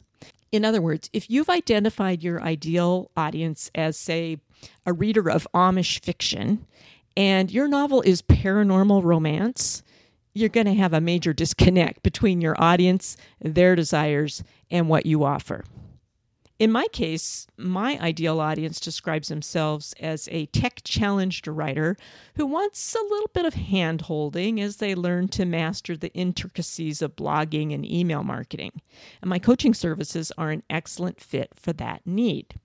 In 0.53 0.65
other 0.65 0.83
words, 0.83 1.09
if 1.13 1.31
you've 1.31 1.49
identified 1.49 2.23
your 2.23 2.43
ideal 2.43 3.11
audience 3.17 3.71
as, 3.75 3.97
say, 3.97 4.39
a 4.85 4.93
reader 4.93 5.31
of 5.31 5.49
Amish 5.55 6.05
fiction, 6.05 6.67
and 7.17 7.51
your 7.51 7.69
novel 7.69 8.03
is 8.03 8.23
paranormal 8.23 9.03
romance, 9.03 9.83
you're 10.35 10.49
going 10.49 10.67
to 10.67 10.75
have 10.75 10.93
a 10.93 11.01
major 11.01 11.33
disconnect 11.33 12.03
between 12.03 12.41
your 12.41 12.61
audience, 12.61 13.17
their 13.41 13.77
desires, 13.77 14.43
and 14.71 14.89
what 14.89 15.07
you 15.07 15.25
offer. 15.25 15.65
In 16.59 16.71
my 16.71 16.87
case, 16.93 17.49
my 17.57 17.99
ideal 17.99 18.39
audience 18.39 18.79
describes 18.79 19.27
themselves 19.27 19.95
as 19.99 20.29
a 20.31 20.47
tech 20.47 20.83
challenged 20.85 21.49
writer 21.49 21.97
who 22.37 22.47
wants 22.47 22.95
a 22.95 23.03
little 23.03 23.31
bit 23.35 23.45
of 23.45 23.55
hand 23.55 24.03
holding 24.03 24.61
as 24.61 24.77
they 24.77 24.95
learn 24.95 25.27
to 25.31 25.45
master 25.45 25.97
the 25.97 26.13
intricacies 26.15 27.03
of 27.03 27.17
blogging 27.17 27.75
and 27.75 27.85
email 27.85 28.23
marketing. 28.23 28.81
And 29.21 29.29
my 29.29 29.41
coaching 29.41 29.75
services 29.75 30.31
are 30.39 30.51
an 30.51 30.63
excellent 30.71 31.21
fit 31.21 31.51
for 31.57 31.73
that 31.73 32.07
need. 32.07 32.61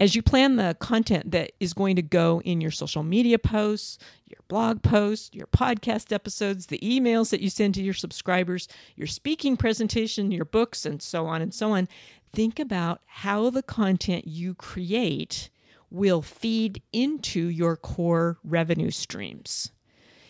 As 0.00 0.14
you 0.14 0.22
plan 0.22 0.56
the 0.56 0.76
content 0.78 1.30
that 1.32 1.52
is 1.60 1.72
going 1.72 1.96
to 1.96 2.02
go 2.02 2.40
in 2.44 2.60
your 2.60 2.70
social 2.70 3.02
media 3.02 3.38
posts, 3.38 3.98
your 4.26 4.40
blog 4.48 4.82
posts, 4.82 5.30
your 5.32 5.46
podcast 5.48 6.12
episodes, 6.12 6.66
the 6.66 6.78
emails 6.78 7.30
that 7.30 7.40
you 7.40 7.50
send 7.50 7.74
to 7.74 7.82
your 7.82 7.94
subscribers, 7.94 8.68
your 8.96 9.06
speaking 9.06 9.56
presentation, 9.56 10.30
your 10.30 10.44
books, 10.44 10.86
and 10.86 11.02
so 11.02 11.26
on 11.26 11.42
and 11.42 11.52
so 11.52 11.72
on, 11.72 11.88
think 12.32 12.58
about 12.58 13.00
how 13.06 13.50
the 13.50 13.62
content 13.62 14.26
you 14.26 14.54
create 14.54 15.50
will 15.90 16.22
feed 16.22 16.82
into 16.92 17.48
your 17.48 17.76
core 17.76 18.38
revenue 18.44 18.90
streams. 18.90 19.72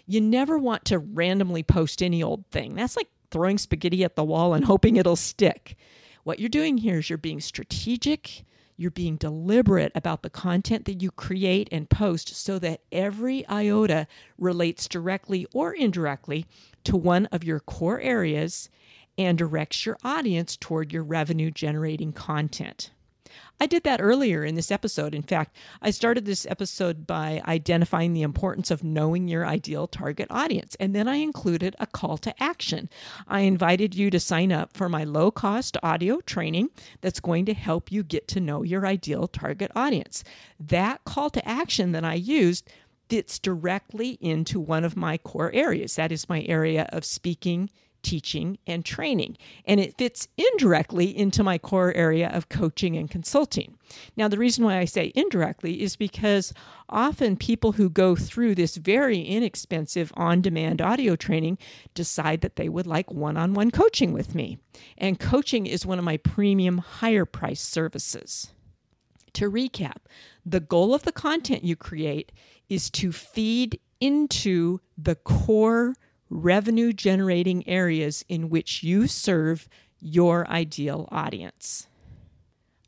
You 0.06 0.20
never 0.20 0.56
want 0.56 0.84
to 0.86 0.98
randomly 0.98 1.62
post 1.62 2.02
any 2.02 2.22
old 2.22 2.46
thing. 2.50 2.74
That's 2.74 2.96
like 2.96 3.08
throwing 3.30 3.58
spaghetti 3.58 4.04
at 4.04 4.16
the 4.16 4.24
wall 4.24 4.54
and 4.54 4.64
hoping 4.64 4.96
it'll 4.96 5.16
stick. 5.16 5.76
What 6.24 6.38
you're 6.38 6.48
doing 6.48 6.78
here 6.78 6.98
is 6.98 7.10
you're 7.10 7.18
being 7.18 7.40
strategic, 7.40 8.44
you're 8.78 8.90
being 8.92 9.16
deliberate 9.16 9.92
about 9.94 10.22
the 10.22 10.30
content 10.30 10.86
that 10.86 11.02
you 11.02 11.10
create 11.10 11.68
and 11.70 11.90
post 11.90 12.34
so 12.34 12.58
that 12.60 12.80
every 12.92 13.46
iota 13.48 14.06
relates 14.38 14.88
directly 14.88 15.46
or 15.52 15.74
indirectly 15.74 16.46
to 16.84 16.96
one 16.96 17.26
of 17.26 17.44
your 17.44 17.60
core 17.60 18.00
areas 18.00 18.70
and 19.18 19.36
directs 19.36 19.84
your 19.84 19.98
audience 20.04 20.56
toward 20.56 20.92
your 20.92 21.02
revenue 21.02 21.50
generating 21.50 22.12
content. 22.12 22.90
I 23.60 23.66
did 23.66 23.84
that 23.84 24.00
earlier 24.00 24.44
in 24.44 24.54
this 24.54 24.70
episode. 24.70 25.14
In 25.14 25.22
fact, 25.22 25.56
I 25.82 25.90
started 25.90 26.24
this 26.24 26.46
episode 26.46 27.06
by 27.06 27.42
identifying 27.46 28.12
the 28.12 28.22
importance 28.22 28.70
of 28.70 28.84
knowing 28.84 29.28
your 29.28 29.46
ideal 29.46 29.86
target 29.86 30.28
audience, 30.30 30.76
and 30.80 30.94
then 30.94 31.08
I 31.08 31.16
included 31.16 31.76
a 31.78 31.86
call 31.86 32.18
to 32.18 32.42
action. 32.42 32.88
I 33.26 33.40
invited 33.40 33.94
you 33.94 34.10
to 34.10 34.20
sign 34.20 34.52
up 34.52 34.76
for 34.76 34.88
my 34.88 35.04
low 35.04 35.30
cost 35.30 35.76
audio 35.82 36.20
training 36.20 36.70
that's 37.00 37.20
going 37.20 37.46
to 37.46 37.54
help 37.54 37.90
you 37.90 38.02
get 38.02 38.28
to 38.28 38.40
know 38.40 38.62
your 38.62 38.86
ideal 38.86 39.28
target 39.28 39.70
audience. 39.74 40.24
That 40.60 41.04
call 41.04 41.30
to 41.30 41.48
action 41.48 41.92
that 41.92 42.04
I 42.04 42.14
used 42.14 42.70
fits 43.08 43.38
directly 43.38 44.18
into 44.20 44.60
one 44.60 44.84
of 44.84 44.96
my 44.96 45.18
core 45.18 45.50
areas. 45.52 45.96
That 45.96 46.12
is 46.12 46.28
my 46.28 46.42
area 46.42 46.88
of 46.92 47.04
speaking 47.04 47.70
teaching, 48.08 48.56
and 48.66 48.86
training. 48.86 49.36
And 49.66 49.78
it 49.78 49.98
fits 49.98 50.28
indirectly 50.38 51.14
into 51.14 51.44
my 51.44 51.58
core 51.58 51.92
area 51.92 52.30
of 52.30 52.48
coaching 52.48 52.96
and 52.96 53.10
consulting. 53.10 53.76
Now, 54.16 54.28
the 54.28 54.38
reason 54.38 54.64
why 54.64 54.78
I 54.78 54.86
say 54.86 55.12
indirectly 55.14 55.82
is 55.82 55.94
because 55.94 56.54
often 56.88 57.36
people 57.36 57.72
who 57.72 57.90
go 57.90 58.16
through 58.16 58.54
this 58.54 58.76
very 58.76 59.20
inexpensive 59.20 60.10
on 60.16 60.40
demand 60.40 60.80
audio 60.80 61.16
training 61.16 61.58
decide 61.92 62.40
that 62.40 62.56
they 62.56 62.70
would 62.70 62.86
like 62.86 63.12
one 63.12 63.36
on 63.36 63.52
one 63.52 63.70
coaching 63.70 64.14
with 64.14 64.34
me. 64.34 64.56
And 64.96 65.20
coaching 65.20 65.66
is 65.66 65.84
one 65.84 65.98
of 65.98 66.04
my 66.06 66.16
premium 66.16 66.78
higher 66.78 67.26
price 67.26 67.60
services. 67.60 68.54
To 69.34 69.50
recap, 69.50 69.98
the 70.46 70.60
goal 70.60 70.94
of 70.94 71.02
the 71.02 71.12
content 71.12 71.62
you 71.62 71.76
create 71.76 72.32
is 72.70 72.88
to 72.92 73.12
feed 73.12 73.78
into 74.00 74.80
the 74.96 75.14
core 75.14 75.94
revenue 76.30 76.92
generating 76.92 77.66
areas 77.68 78.24
in 78.28 78.48
which 78.48 78.82
you 78.82 79.06
serve 79.06 79.68
your 80.00 80.48
ideal 80.48 81.08
audience. 81.10 81.86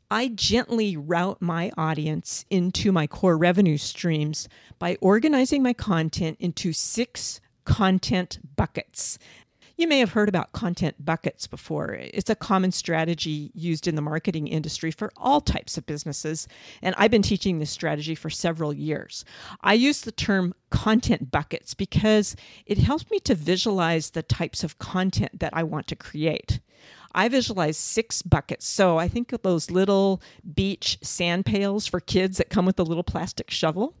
I 0.09 0.27
gently 0.27 0.97
route 0.97 1.41
my 1.41 1.71
audience 1.77 2.43
into 2.49 2.91
my 2.91 3.07
core 3.07 3.37
revenue 3.37 3.77
streams 3.77 4.49
by 4.77 4.97
organizing 4.99 5.63
my 5.63 5.71
content 5.71 6.37
into 6.41 6.73
six 6.73 7.39
content 7.63 8.39
buckets. 8.57 9.17
You 9.81 9.87
may 9.87 9.97
have 9.97 10.11
heard 10.11 10.29
about 10.29 10.51
content 10.51 11.03
buckets 11.03 11.47
before. 11.47 11.93
It's 11.93 12.29
a 12.29 12.35
common 12.35 12.71
strategy 12.71 13.49
used 13.55 13.87
in 13.87 13.95
the 13.95 14.01
marketing 14.03 14.45
industry 14.45 14.91
for 14.91 15.11
all 15.17 15.41
types 15.41 15.75
of 15.75 15.87
businesses, 15.87 16.47
and 16.83 16.93
I've 16.99 17.09
been 17.09 17.23
teaching 17.23 17.57
this 17.57 17.71
strategy 17.71 18.13
for 18.13 18.29
several 18.29 18.75
years. 18.75 19.25
I 19.61 19.73
use 19.73 20.01
the 20.01 20.11
term 20.11 20.53
content 20.69 21.31
buckets 21.31 21.73
because 21.73 22.35
it 22.67 22.77
helps 22.77 23.09
me 23.09 23.19
to 23.21 23.33
visualize 23.33 24.11
the 24.11 24.21
types 24.21 24.63
of 24.63 24.77
content 24.77 25.39
that 25.39 25.53
I 25.55 25.63
want 25.63 25.87
to 25.87 25.95
create. 25.95 26.59
I 27.15 27.27
visualize 27.27 27.75
six 27.75 28.21
buckets. 28.21 28.67
So 28.67 28.99
I 28.99 29.07
think 29.07 29.33
of 29.33 29.41
those 29.41 29.71
little 29.71 30.21
beach 30.53 30.99
sand 31.01 31.47
pails 31.47 31.87
for 31.87 31.99
kids 31.99 32.37
that 32.37 32.51
come 32.51 32.67
with 32.67 32.79
a 32.79 32.83
little 32.83 33.03
plastic 33.03 33.49
shovel. 33.49 33.95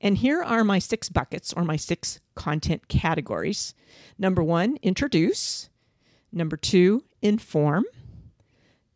And 0.00 0.18
here 0.18 0.42
are 0.42 0.64
my 0.64 0.78
six 0.78 1.08
buckets 1.08 1.52
or 1.52 1.64
my 1.64 1.76
six 1.76 2.20
content 2.34 2.88
categories. 2.88 3.74
Number 4.18 4.42
one, 4.42 4.78
introduce. 4.82 5.70
Number 6.32 6.56
two, 6.56 7.04
inform. 7.22 7.84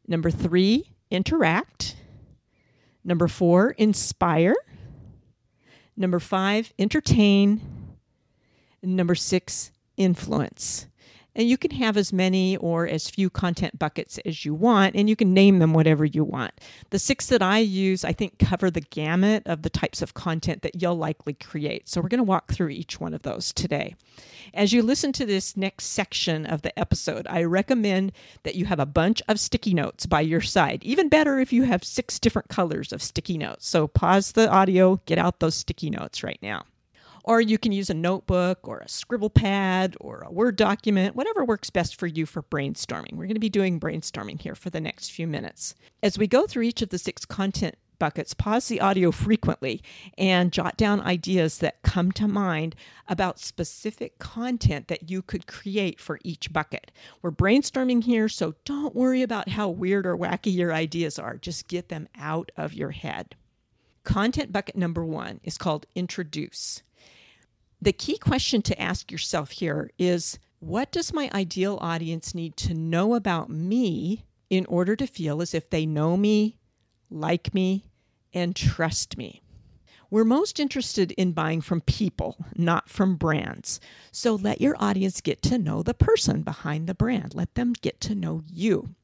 Number 0.06 0.30
three, 0.30 0.92
interact. 1.10 1.96
Number 3.02 3.28
four, 3.28 3.70
inspire. 3.72 4.54
Number 5.96 6.18
five, 6.18 6.72
entertain. 6.78 7.96
Number 8.82 9.14
six, 9.14 9.72
influence. 9.96 10.86
And 11.40 11.48
you 11.48 11.56
can 11.56 11.70
have 11.70 11.96
as 11.96 12.12
many 12.12 12.58
or 12.58 12.86
as 12.86 13.08
few 13.08 13.30
content 13.30 13.78
buckets 13.78 14.18
as 14.26 14.44
you 14.44 14.52
want, 14.52 14.94
and 14.94 15.08
you 15.08 15.16
can 15.16 15.32
name 15.32 15.58
them 15.58 15.72
whatever 15.72 16.04
you 16.04 16.22
want. 16.22 16.52
The 16.90 16.98
six 16.98 17.28
that 17.28 17.40
I 17.40 17.60
use, 17.60 18.04
I 18.04 18.12
think, 18.12 18.38
cover 18.38 18.70
the 18.70 18.82
gamut 18.82 19.44
of 19.46 19.62
the 19.62 19.70
types 19.70 20.02
of 20.02 20.12
content 20.12 20.60
that 20.60 20.82
you'll 20.82 20.98
likely 20.98 21.32
create. 21.32 21.88
So 21.88 22.02
we're 22.02 22.10
going 22.10 22.18
to 22.18 22.24
walk 22.24 22.52
through 22.52 22.68
each 22.68 23.00
one 23.00 23.14
of 23.14 23.22
those 23.22 23.54
today. 23.54 23.96
As 24.52 24.74
you 24.74 24.82
listen 24.82 25.12
to 25.12 25.24
this 25.24 25.56
next 25.56 25.86
section 25.86 26.44
of 26.44 26.60
the 26.60 26.78
episode, 26.78 27.26
I 27.26 27.44
recommend 27.44 28.12
that 28.42 28.56
you 28.56 28.66
have 28.66 28.78
a 28.78 28.84
bunch 28.84 29.22
of 29.26 29.40
sticky 29.40 29.72
notes 29.72 30.04
by 30.04 30.20
your 30.20 30.42
side. 30.42 30.84
Even 30.84 31.08
better 31.08 31.40
if 31.40 31.54
you 31.54 31.62
have 31.62 31.84
six 31.84 32.18
different 32.18 32.50
colors 32.50 32.92
of 32.92 33.02
sticky 33.02 33.38
notes. 33.38 33.66
So 33.66 33.88
pause 33.88 34.32
the 34.32 34.50
audio, 34.50 35.00
get 35.06 35.16
out 35.16 35.40
those 35.40 35.54
sticky 35.54 35.88
notes 35.88 36.22
right 36.22 36.38
now. 36.42 36.66
Or 37.24 37.40
you 37.40 37.58
can 37.58 37.72
use 37.72 37.90
a 37.90 37.94
notebook 37.94 38.66
or 38.66 38.78
a 38.78 38.88
scribble 38.88 39.30
pad 39.30 39.96
or 40.00 40.20
a 40.20 40.32
Word 40.32 40.56
document, 40.56 41.16
whatever 41.16 41.44
works 41.44 41.70
best 41.70 41.96
for 41.96 42.06
you 42.06 42.26
for 42.26 42.42
brainstorming. 42.42 43.12
We're 43.12 43.26
going 43.26 43.34
to 43.34 43.40
be 43.40 43.48
doing 43.48 43.78
brainstorming 43.80 44.40
here 44.40 44.54
for 44.54 44.70
the 44.70 44.80
next 44.80 45.10
few 45.10 45.26
minutes. 45.26 45.74
As 46.02 46.18
we 46.18 46.26
go 46.26 46.46
through 46.46 46.64
each 46.64 46.82
of 46.82 46.88
the 46.88 46.98
six 46.98 47.24
content 47.24 47.76
buckets, 47.98 48.34
pause 48.34 48.66
the 48.66 48.80
audio 48.80 49.12
frequently 49.12 49.82
and 50.18 50.52
jot 50.52 50.76
down 50.76 51.00
ideas 51.02 51.58
that 51.58 51.82
come 51.82 52.10
to 52.12 52.26
mind 52.26 52.74
about 53.06 53.38
specific 53.38 54.18
content 54.18 54.88
that 54.88 55.08
you 55.10 55.22
could 55.22 55.46
create 55.46 56.00
for 56.00 56.18
each 56.24 56.52
bucket. 56.52 56.90
We're 57.22 57.30
brainstorming 57.30 58.02
here, 58.02 58.28
so 58.28 58.54
don't 58.64 58.96
worry 58.96 59.22
about 59.22 59.50
how 59.50 59.68
weird 59.68 60.06
or 60.06 60.16
wacky 60.16 60.52
your 60.52 60.72
ideas 60.72 61.18
are. 61.18 61.36
Just 61.36 61.68
get 61.68 61.90
them 61.90 62.08
out 62.18 62.50
of 62.56 62.72
your 62.72 62.90
head. 62.90 63.36
Content 64.02 64.50
bucket 64.50 64.76
number 64.76 65.04
one 65.04 65.40
is 65.44 65.58
called 65.58 65.86
Introduce. 65.94 66.82
The 67.82 67.92
key 67.92 68.18
question 68.18 68.60
to 68.62 68.80
ask 68.80 69.10
yourself 69.10 69.52
here 69.52 69.90
is 69.98 70.38
what 70.58 70.92
does 70.92 71.14
my 71.14 71.30
ideal 71.32 71.78
audience 71.80 72.34
need 72.34 72.56
to 72.58 72.74
know 72.74 73.14
about 73.14 73.48
me 73.48 74.26
in 74.50 74.66
order 74.66 74.94
to 74.96 75.06
feel 75.06 75.40
as 75.40 75.54
if 75.54 75.70
they 75.70 75.86
know 75.86 76.16
me, 76.18 76.58
like 77.08 77.54
me, 77.54 77.84
and 78.34 78.54
trust 78.54 79.16
me? 79.16 79.42
We're 80.10 80.24
most 80.24 80.60
interested 80.60 81.12
in 81.12 81.32
buying 81.32 81.62
from 81.62 81.80
people, 81.80 82.36
not 82.54 82.90
from 82.90 83.16
brands. 83.16 83.80
So 84.12 84.34
let 84.34 84.60
your 84.60 84.74
audience 84.78 85.20
get 85.20 85.40
to 85.42 85.56
know 85.56 85.82
the 85.82 85.94
person 85.94 86.42
behind 86.42 86.86
the 86.86 86.94
brand. 86.94 87.34
Let 87.34 87.54
them 87.54 87.72
get 87.80 88.00
to 88.02 88.14
know 88.14 88.42
you. 88.46 88.94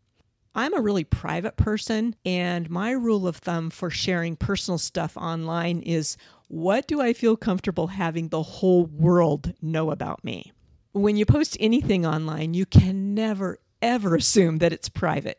I'm 0.57 0.73
a 0.73 0.81
really 0.81 1.05
private 1.05 1.59
person, 1.59 2.17
and 2.25 2.71
my 2.71 2.91
rule 2.93 3.29
of 3.29 3.37
thumb 3.37 3.69
for 3.69 3.91
sharing 3.91 4.37
personal 4.37 4.79
stuff 4.79 5.15
online 5.15 5.81
is 5.81 6.17
what 6.49 6.89
do 6.89 6.99
I 6.99 7.13
feel 7.13 7.37
comfortable 7.37 7.89
having 7.89 8.29
the 8.29 8.43
whole 8.43 8.87
world 8.87 9.53
know 9.61 9.91
about 9.91 10.25
me? 10.25 10.55
When 10.93 11.19
you 11.19 11.27
post 11.27 11.59
anything 11.61 12.07
online, 12.07 12.55
you 12.55 12.65
can 12.65 13.15
never, 13.15 13.59
ever 13.83 14.15
assume 14.15 14.57
that 14.59 14.73
it's 14.73 14.89
private. 14.89 15.39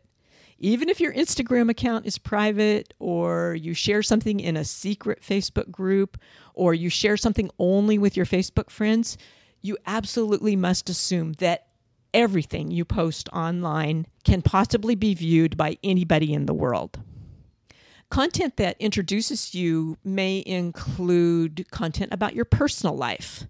Even 0.60 0.88
if 0.88 1.00
your 1.00 1.16
Instagram 1.16 1.72
account 1.72 2.06
is 2.06 2.20
private, 2.20 2.94
or 3.00 3.56
you 3.56 3.74
share 3.74 4.04
something 4.04 4.40
in 4.40 4.56
a 4.56 4.64
secret 4.64 5.24
Facebook 5.24 5.72
group, 5.72 6.20
or 6.54 6.76
you 6.76 6.92
share 6.92 7.18
something 7.18 7.50
only 7.58 7.98
with 7.98 8.16
your 8.16 8.28
Facebook 8.28 8.70
friends, 8.70 9.18
you 9.64 9.78
absolutely 9.88 10.56
must 10.56 10.92
assume 10.92 11.34
that 11.40 11.66
everything 12.14 12.72
you 12.72 12.86
post 12.86 13.30
online 13.34 14.08
can 14.24 14.42
possibly 14.42 14.96
be 14.96 15.14
viewed 15.14 15.58
by 15.58 15.78
anybody 15.84 16.34
in 16.34 16.46
the 16.46 16.54
world. 16.54 17.00
Content 18.10 18.56
that 18.56 18.78
introduces 18.80 19.54
you 19.54 19.98
may 20.04 20.42
include 20.46 21.66
content 21.72 22.14
about 22.14 22.34
your 22.34 22.46
personal 22.46 22.96
life. 22.96 23.46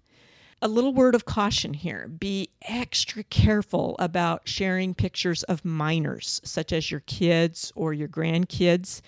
A 0.60 0.66
little 0.66 0.92
word 0.92 1.14
of 1.14 1.24
caution 1.24 1.72
here 1.72 2.08
be 2.08 2.50
extra 2.62 3.22
careful 3.22 3.94
about 4.00 4.48
sharing 4.48 4.92
pictures 4.92 5.44
of 5.44 5.64
minors, 5.64 6.40
such 6.42 6.72
as 6.72 6.90
your 6.90 7.00
kids 7.00 7.72
or 7.76 7.92
your 7.92 8.08
grandkids. 8.08 9.00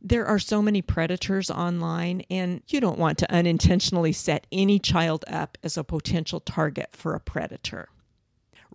There 0.00 0.24
are 0.24 0.38
so 0.38 0.62
many 0.62 0.82
predators 0.82 1.50
online, 1.50 2.22
and 2.30 2.62
you 2.68 2.80
don't 2.80 3.00
want 3.00 3.18
to 3.18 3.32
unintentionally 3.32 4.12
set 4.12 4.46
any 4.52 4.78
child 4.78 5.24
up 5.26 5.58
as 5.64 5.76
a 5.76 5.82
potential 5.82 6.38
target 6.38 6.90
for 6.92 7.14
a 7.14 7.20
predator. 7.20 7.88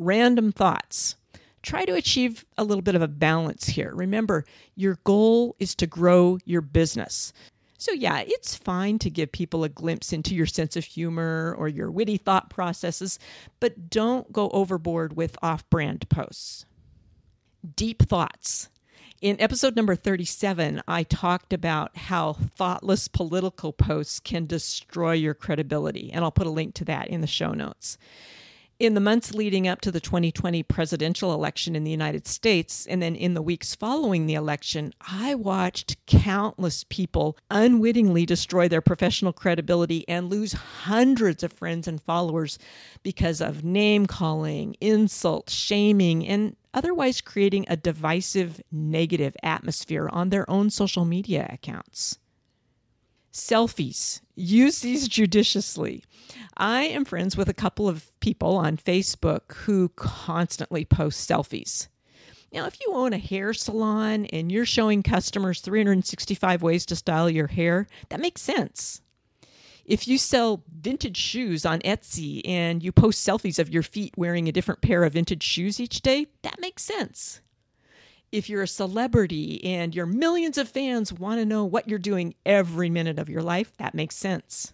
Random 0.01 0.51
thoughts. 0.51 1.15
try 1.61 1.85
to 1.85 1.93
achieve 1.93 2.43
a 2.57 2.63
little 2.63 2.81
bit 2.81 2.95
of 2.95 3.03
a 3.03 3.07
balance 3.07 3.67
here. 3.67 3.93
Remember, 3.93 4.45
your 4.75 4.97
goal 5.03 5.55
is 5.59 5.75
to 5.75 5.85
grow 5.85 6.39
your 6.43 6.61
business. 6.61 7.31
So, 7.77 7.91
yeah, 7.91 8.23
it's 8.25 8.55
fine 8.55 8.97
to 8.97 9.11
give 9.11 9.31
people 9.31 9.63
a 9.63 9.69
glimpse 9.69 10.11
into 10.11 10.33
your 10.33 10.47
sense 10.47 10.75
of 10.75 10.85
humor 10.85 11.55
or 11.55 11.67
your 11.67 11.91
witty 11.91 12.17
thought 12.17 12.49
processes, 12.49 13.19
but 13.59 13.91
don't 13.91 14.33
go 14.33 14.49
overboard 14.49 15.15
with 15.15 15.37
off 15.43 15.69
brand 15.69 16.09
posts. 16.09 16.65
Deep 17.75 18.01
thoughts. 18.01 18.69
In 19.21 19.39
episode 19.39 19.75
number 19.75 19.93
37, 19.93 20.81
I 20.87 21.03
talked 21.03 21.53
about 21.53 21.95
how 21.95 22.33
thoughtless 22.33 23.07
political 23.07 23.71
posts 23.71 24.19
can 24.19 24.47
destroy 24.47 25.11
your 25.11 25.35
credibility, 25.35 26.11
and 26.11 26.23
I'll 26.23 26.31
put 26.31 26.47
a 26.47 26.51
link 26.51 26.73
to 26.75 26.85
that 26.85 27.07
in 27.07 27.21
the 27.21 27.27
show 27.27 27.51
notes. 27.51 27.99
In 28.81 28.95
the 28.95 28.99
months 28.99 29.35
leading 29.35 29.67
up 29.67 29.79
to 29.81 29.91
the 29.91 29.99
2020 29.99 30.63
presidential 30.63 31.35
election 31.35 31.75
in 31.75 31.83
the 31.83 31.91
United 31.91 32.27
States, 32.27 32.87
and 32.87 32.99
then 32.99 33.15
in 33.15 33.35
the 33.35 33.41
weeks 33.43 33.75
following 33.75 34.25
the 34.25 34.33
election, 34.33 34.91
I 35.01 35.35
watched 35.35 36.03
countless 36.07 36.83
people 36.85 37.37
unwittingly 37.51 38.25
destroy 38.25 38.67
their 38.67 38.81
professional 38.81 39.33
credibility 39.33 40.03
and 40.09 40.31
lose 40.31 40.53
hundreds 40.53 41.43
of 41.43 41.53
friends 41.53 41.87
and 41.87 42.01
followers 42.01 42.57
because 43.03 43.39
of 43.39 43.63
name 43.63 44.07
calling, 44.07 44.75
insults, 44.81 45.53
shaming, 45.53 46.27
and 46.27 46.55
otherwise 46.73 47.21
creating 47.21 47.65
a 47.67 47.77
divisive, 47.77 48.63
negative 48.71 49.37
atmosphere 49.43 50.09
on 50.11 50.29
their 50.29 50.49
own 50.49 50.71
social 50.71 51.05
media 51.05 51.47
accounts. 51.53 52.17
Selfies. 53.31 54.21
Use 54.35 54.79
these 54.79 55.07
judiciously. 55.07 56.03
I 56.57 56.83
am 56.83 57.05
friends 57.05 57.37
with 57.37 57.47
a 57.49 57.53
couple 57.53 57.87
of 57.87 58.11
people 58.19 58.57
on 58.57 58.77
Facebook 58.77 59.53
who 59.53 59.89
constantly 59.89 60.83
post 60.85 61.29
selfies. 61.29 61.87
Now, 62.53 62.65
if 62.65 62.77
you 62.81 62.93
own 62.93 63.13
a 63.13 63.17
hair 63.17 63.53
salon 63.53 64.25
and 64.25 64.51
you're 64.51 64.65
showing 64.65 65.03
customers 65.03 65.61
365 65.61 66.61
ways 66.61 66.85
to 66.87 66.95
style 66.97 67.29
your 67.29 67.47
hair, 67.47 67.87
that 68.09 68.19
makes 68.19 68.41
sense. 68.41 69.01
If 69.85 70.07
you 70.07 70.17
sell 70.17 70.63
vintage 70.69 71.17
shoes 71.17 71.65
on 71.65 71.79
Etsy 71.79 72.41
and 72.45 72.83
you 72.83 72.91
post 72.91 73.25
selfies 73.25 73.57
of 73.57 73.69
your 73.69 73.83
feet 73.83 74.13
wearing 74.17 74.47
a 74.47 74.51
different 74.51 74.81
pair 74.81 75.03
of 75.03 75.13
vintage 75.13 75.43
shoes 75.43 75.79
each 75.79 76.01
day, 76.01 76.27
that 76.43 76.59
makes 76.59 76.83
sense. 76.83 77.41
If 78.31 78.49
you're 78.49 78.63
a 78.63 78.67
celebrity 78.67 79.63
and 79.65 79.93
your 79.93 80.05
millions 80.05 80.57
of 80.57 80.69
fans 80.69 81.11
want 81.11 81.39
to 81.39 81.45
know 81.45 81.65
what 81.65 81.89
you're 81.89 81.99
doing 81.99 82.33
every 82.45 82.89
minute 82.89 83.19
of 83.19 83.29
your 83.29 83.41
life, 83.41 83.75
that 83.77 83.93
makes 83.93 84.15
sense. 84.15 84.73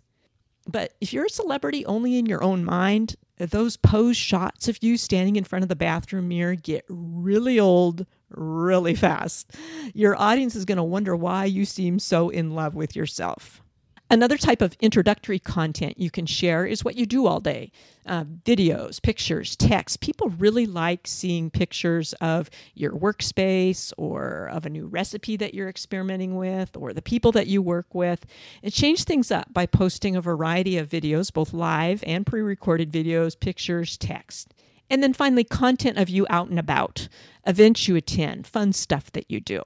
But 0.67 0.93
if 1.01 1.11
you're 1.11 1.25
a 1.25 1.29
celebrity 1.29 1.85
only 1.85 2.17
in 2.17 2.25
your 2.27 2.43
own 2.43 2.63
mind, 2.63 3.15
those 3.37 3.77
pose 3.77 4.17
shots 4.17 4.67
of 4.67 4.83
you 4.83 4.97
standing 4.97 5.37
in 5.37 5.43
front 5.43 5.63
of 5.63 5.69
the 5.69 5.75
bathroom 5.75 6.27
mirror 6.27 6.55
get 6.55 6.85
really 6.87 7.59
old 7.59 8.05
really 8.29 8.95
fast. 8.95 9.55
Your 9.93 10.19
audience 10.19 10.55
is 10.55 10.65
going 10.65 10.77
to 10.77 10.83
wonder 10.83 11.15
why 11.15 11.45
you 11.45 11.65
seem 11.65 11.99
so 11.99 12.29
in 12.29 12.51
love 12.51 12.75
with 12.75 12.95
yourself. 12.95 13.61
Another 14.09 14.37
type 14.37 14.61
of 14.61 14.73
introductory 14.79 15.37
content 15.37 15.99
you 15.99 16.09
can 16.09 16.25
share 16.25 16.65
is 16.65 16.83
what 16.83 16.95
you 16.95 17.05
do 17.05 17.27
all 17.27 17.41
day 17.41 17.71
uh, 18.05 18.23
videos, 18.23 19.01
pictures, 19.01 19.57
text. 19.57 19.99
People 19.99 20.29
really 20.29 20.65
like 20.65 21.01
seeing 21.05 21.49
pictures 21.49 22.13
of 22.21 22.49
your 22.73 22.93
workspace 22.93 23.91
or 23.97 24.49
of 24.53 24.65
a 24.65 24.69
new 24.69 24.87
recipe 24.87 25.35
that 25.35 25.53
you're 25.53 25.67
experimenting 25.67 26.37
with 26.37 26.77
or 26.77 26.93
the 26.93 27.01
people 27.01 27.33
that 27.33 27.47
you 27.47 27.61
work 27.61 27.93
with. 27.93 28.25
And 28.63 28.71
change 28.71 29.03
things 29.03 29.29
up 29.29 29.53
by 29.53 29.65
posting 29.65 30.15
a 30.15 30.21
variety 30.21 30.77
of 30.77 30.87
videos, 30.87 31.33
both 31.33 31.51
live 31.51 32.01
and 32.07 32.25
pre 32.25 32.41
recorded 32.41 32.93
videos, 32.93 33.37
pictures, 33.37 33.97
text. 33.97 34.53
And 34.89 35.03
then 35.03 35.11
finally, 35.11 35.43
content 35.43 35.97
of 35.97 36.07
you 36.07 36.25
out 36.29 36.47
and 36.47 36.57
about, 36.57 37.09
events 37.45 37.89
you 37.89 37.97
attend, 37.97 38.47
fun 38.47 38.71
stuff 38.71 39.11
that 39.11 39.29
you 39.29 39.41
do. 39.41 39.61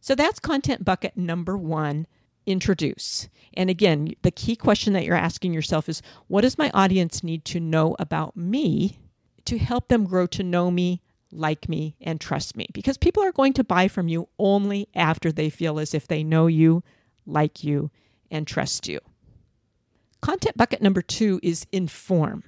So 0.00 0.14
that's 0.14 0.38
content 0.38 0.82
bucket 0.82 1.14
number 1.16 1.58
one 1.58 2.06
introduce. 2.46 3.28
And 3.54 3.70
again, 3.70 4.14
the 4.22 4.30
key 4.30 4.56
question 4.56 4.92
that 4.92 5.04
you're 5.04 5.16
asking 5.16 5.54
yourself 5.54 5.88
is 5.88 6.02
what 6.28 6.42
does 6.42 6.58
my 6.58 6.70
audience 6.74 7.22
need 7.22 7.44
to 7.46 7.60
know 7.60 7.96
about 7.98 8.36
me 8.36 8.98
to 9.44 9.58
help 9.58 9.88
them 9.88 10.04
grow 10.04 10.26
to 10.28 10.42
know 10.42 10.70
me, 10.70 11.02
like 11.30 11.68
me, 11.68 11.96
and 12.00 12.20
trust 12.20 12.56
me? 12.56 12.66
Because 12.72 12.98
people 12.98 13.22
are 13.22 13.32
going 13.32 13.52
to 13.54 13.64
buy 13.64 13.88
from 13.88 14.08
you 14.08 14.28
only 14.38 14.88
after 14.94 15.30
they 15.30 15.50
feel 15.50 15.78
as 15.78 15.94
if 15.94 16.06
they 16.06 16.24
know 16.24 16.46
you, 16.46 16.82
like 17.26 17.62
you, 17.62 17.90
and 18.30 18.46
trust 18.46 18.88
you. 18.88 19.00
Content 20.20 20.56
bucket 20.56 20.80
number 20.82 21.02
two 21.02 21.38
is 21.42 21.66
inform. 21.70 22.44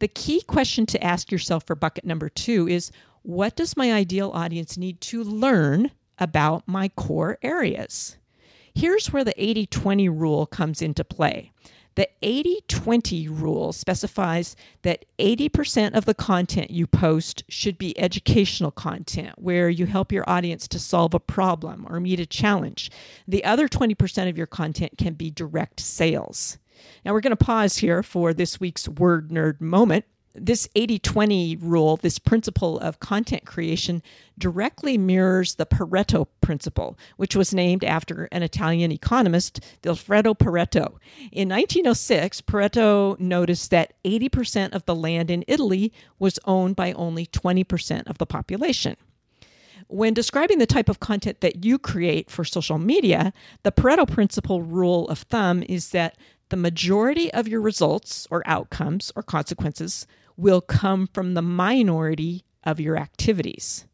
The 0.00 0.08
key 0.08 0.42
question 0.42 0.86
to 0.86 1.02
ask 1.02 1.30
yourself 1.30 1.66
for 1.66 1.74
bucket 1.74 2.04
number 2.04 2.28
two 2.28 2.68
is 2.68 2.90
what 3.22 3.56
does 3.56 3.76
my 3.76 3.92
ideal 3.92 4.30
audience 4.34 4.76
need 4.76 5.00
to 5.02 5.22
learn 5.22 5.90
about 6.18 6.66
my 6.66 6.88
core 6.88 7.38
areas? 7.42 8.16
Here's 8.74 9.12
where 9.12 9.24
the 9.24 9.34
80 9.42 9.66
20 9.66 10.08
rule 10.08 10.46
comes 10.46 10.82
into 10.82 11.04
play. 11.04 11.52
The 11.96 12.08
80 12.22 12.60
20 12.68 13.28
rule 13.28 13.72
specifies 13.72 14.54
that 14.82 15.04
80% 15.18 15.94
of 15.94 16.04
the 16.04 16.14
content 16.14 16.70
you 16.70 16.86
post 16.86 17.42
should 17.48 17.76
be 17.78 17.98
educational 17.98 18.70
content 18.70 19.34
where 19.36 19.68
you 19.68 19.86
help 19.86 20.12
your 20.12 20.28
audience 20.28 20.68
to 20.68 20.78
solve 20.78 21.14
a 21.14 21.20
problem 21.20 21.86
or 21.90 22.00
meet 22.00 22.20
a 22.20 22.26
challenge. 22.26 22.90
The 23.26 23.44
other 23.44 23.68
20% 23.68 24.28
of 24.28 24.38
your 24.38 24.46
content 24.46 24.98
can 24.98 25.14
be 25.14 25.30
direct 25.30 25.80
sales. 25.80 26.58
Now, 27.04 27.12
we're 27.12 27.20
going 27.20 27.36
to 27.36 27.44
pause 27.44 27.78
here 27.78 28.02
for 28.02 28.32
this 28.32 28.60
week's 28.60 28.88
word 28.88 29.30
nerd 29.30 29.60
moment 29.60 30.04
this 30.34 30.68
80 30.74 30.98
20 31.00 31.56
rule, 31.56 31.96
this 31.96 32.18
principle 32.18 32.78
of 32.78 33.00
content 33.00 33.44
creation, 33.44 34.02
directly 34.38 34.96
mirrors 34.96 35.56
the 35.56 35.66
Pareto 35.66 36.26
principle, 36.40 36.96
which 37.16 37.34
was 37.34 37.52
named 37.52 37.84
after 37.84 38.28
an 38.32 38.42
Italian 38.42 38.92
economist, 38.92 39.60
Vilfredo 39.82 40.36
Pareto. 40.36 40.98
In 41.32 41.48
1906, 41.48 42.40
Pareto 42.42 43.18
noticed 43.18 43.70
that 43.70 43.94
80% 44.04 44.72
of 44.72 44.84
the 44.86 44.94
land 44.94 45.30
in 45.30 45.44
Italy 45.48 45.92
was 46.18 46.38
owned 46.44 46.76
by 46.76 46.92
only 46.92 47.26
20% 47.26 48.08
of 48.08 48.18
the 48.18 48.26
population. 48.26 48.96
When 49.88 50.14
describing 50.14 50.58
the 50.58 50.66
type 50.66 50.88
of 50.88 51.00
content 51.00 51.40
that 51.40 51.64
you 51.64 51.76
create 51.76 52.30
for 52.30 52.44
social 52.44 52.78
media, 52.78 53.32
the 53.64 53.72
Pareto 53.72 54.08
principle 54.08 54.62
rule 54.62 55.08
of 55.08 55.18
thumb 55.18 55.64
is 55.64 55.90
that 55.90 56.16
the 56.50 56.56
majority 56.56 57.32
of 57.32 57.48
your 57.48 57.60
results 57.60 58.26
or 58.30 58.42
outcomes 58.46 59.10
or 59.16 59.22
consequences 59.22 60.06
will 60.36 60.60
come 60.60 61.08
from 61.12 61.34
the 61.34 61.42
minority 61.42 62.44
of 62.64 62.78
your 62.78 62.96
activities. 62.96 63.86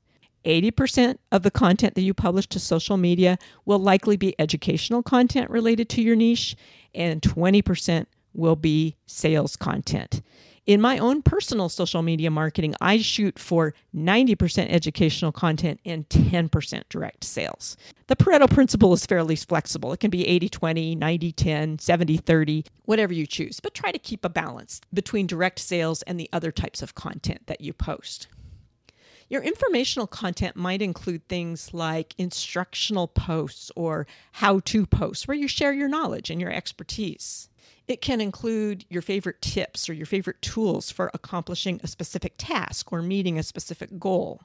80% 0.44 1.18
of 1.32 1.42
the 1.42 1.50
content 1.50 1.94
that 1.94 2.02
you 2.02 2.14
publish 2.14 2.46
to 2.48 2.60
social 2.60 2.96
media 2.96 3.36
will 3.64 3.80
likely 3.80 4.16
be 4.16 4.38
educational 4.38 5.02
content 5.02 5.50
related 5.50 5.88
to 5.90 6.02
your 6.02 6.16
niche, 6.16 6.56
and 6.94 7.20
20% 7.20 8.06
will 8.32 8.56
be 8.56 8.96
sales 9.06 9.56
content. 9.56 10.22
In 10.66 10.80
my 10.80 10.98
own 10.98 11.22
personal 11.22 11.68
social 11.68 12.02
media 12.02 12.28
marketing, 12.28 12.74
I 12.80 12.98
shoot 12.98 13.38
for 13.38 13.72
90% 13.94 14.66
educational 14.68 15.30
content 15.30 15.78
and 15.84 16.08
10% 16.08 16.82
direct 16.88 17.22
sales. 17.22 17.76
The 18.08 18.16
Pareto 18.16 18.50
principle 18.50 18.92
is 18.92 19.06
fairly 19.06 19.36
flexible. 19.36 19.92
It 19.92 20.00
can 20.00 20.10
be 20.10 20.26
80 20.26 20.48
20, 20.48 20.96
90 20.96 21.32
10, 21.32 21.78
70 21.78 22.16
30, 22.16 22.64
whatever 22.84 23.14
you 23.14 23.28
choose, 23.28 23.60
but 23.60 23.74
try 23.74 23.92
to 23.92 23.98
keep 23.98 24.24
a 24.24 24.28
balance 24.28 24.80
between 24.92 25.28
direct 25.28 25.60
sales 25.60 26.02
and 26.02 26.18
the 26.18 26.28
other 26.32 26.50
types 26.50 26.82
of 26.82 26.96
content 26.96 27.46
that 27.46 27.60
you 27.60 27.72
post. 27.72 28.26
Your 29.28 29.42
informational 29.42 30.08
content 30.08 30.56
might 30.56 30.82
include 30.82 31.28
things 31.28 31.74
like 31.74 32.14
instructional 32.18 33.06
posts 33.06 33.70
or 33.76 34.08
how 34.32 34.60
to 34.60 34.84
posts 34.84 35.28
where 35.28 35.36
you 35.36 35.46
share 35.46 35.72
your 35.72 35.88
knowledge 35.88 36.28
and 36.28 36.40
your 36.40 36.52
expertise. 36.52 37.48
It 37.88 38.00
can 38.00 38.20
include 38.20 38.84
your 38.88 39.02
favorite 39.02 39.40
tips 39.40 39.88
or 39.88 39.92
your 39.92 40.06
favorite 40.06 40.42
tools 40.42 40.90
for 40.90 41.10
accomplishing 41.14 41.80
a 41.82 41.86
specific 41.86 42.34
task 42.36 42.92
or 42.92 43.00
meeting 43.00 43.38
a 43.38 43.42
specific 43.42 43.98
goal. 43.98 44.42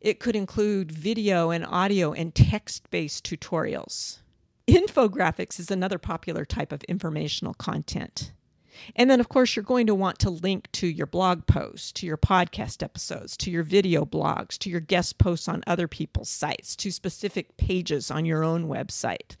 It 0.00 0.20
could 0.20 0.36
include 0.36 0.92
video 0.92 1.50
and 1.50 1.64
audio 1.64 2.12
and 2.12 2.34
text 2.34 2.90
based 2.90 3.24
tutorials. 3.24 4.18
Infographics 4.68 5.58
is 5.58 5.70
another 5.70 5.98
popular 5.98 6.44
type 6.44 6.72
of 6.72 6.84
informational 6.84 7.54
content. 7.54 8.32
And 8.96 9.08
then, 9.08 9.20
of 9.20 9.28
course, 9.28 9.54
you're 9.54 9.62
going 9.62 9.86
to 9.86 9.94
want 9.94 10.18
to 10.20 10.30
link 10.30 10.70
to 10.72 10.86
your 10.86 11.06
blog 11.06 11.46
posts, 11.46 11.92
to 11.92 12.06
your 12.06 12.16
podcast 12.16 12.82
episodes, 12.82 13.36
to 13.38 13.50
your 13.50 13.62
video 13.62 14.04
blogs, 14.04 14.58
to 14.58 14.70
your 14.70 14.80
guest 14.80 15.18
posts 15.18 15.48
on 15.48 15.62
other 15.66 15.86
people's 15.86 16.30
sites, 16.30 16.74
to 16.76 16.90
specific 16.90 17.56
pages 17.56 18.10
on 18.10 18.24
your 18.24 18.42
own 18.42 18.66
website. 18.66 19.36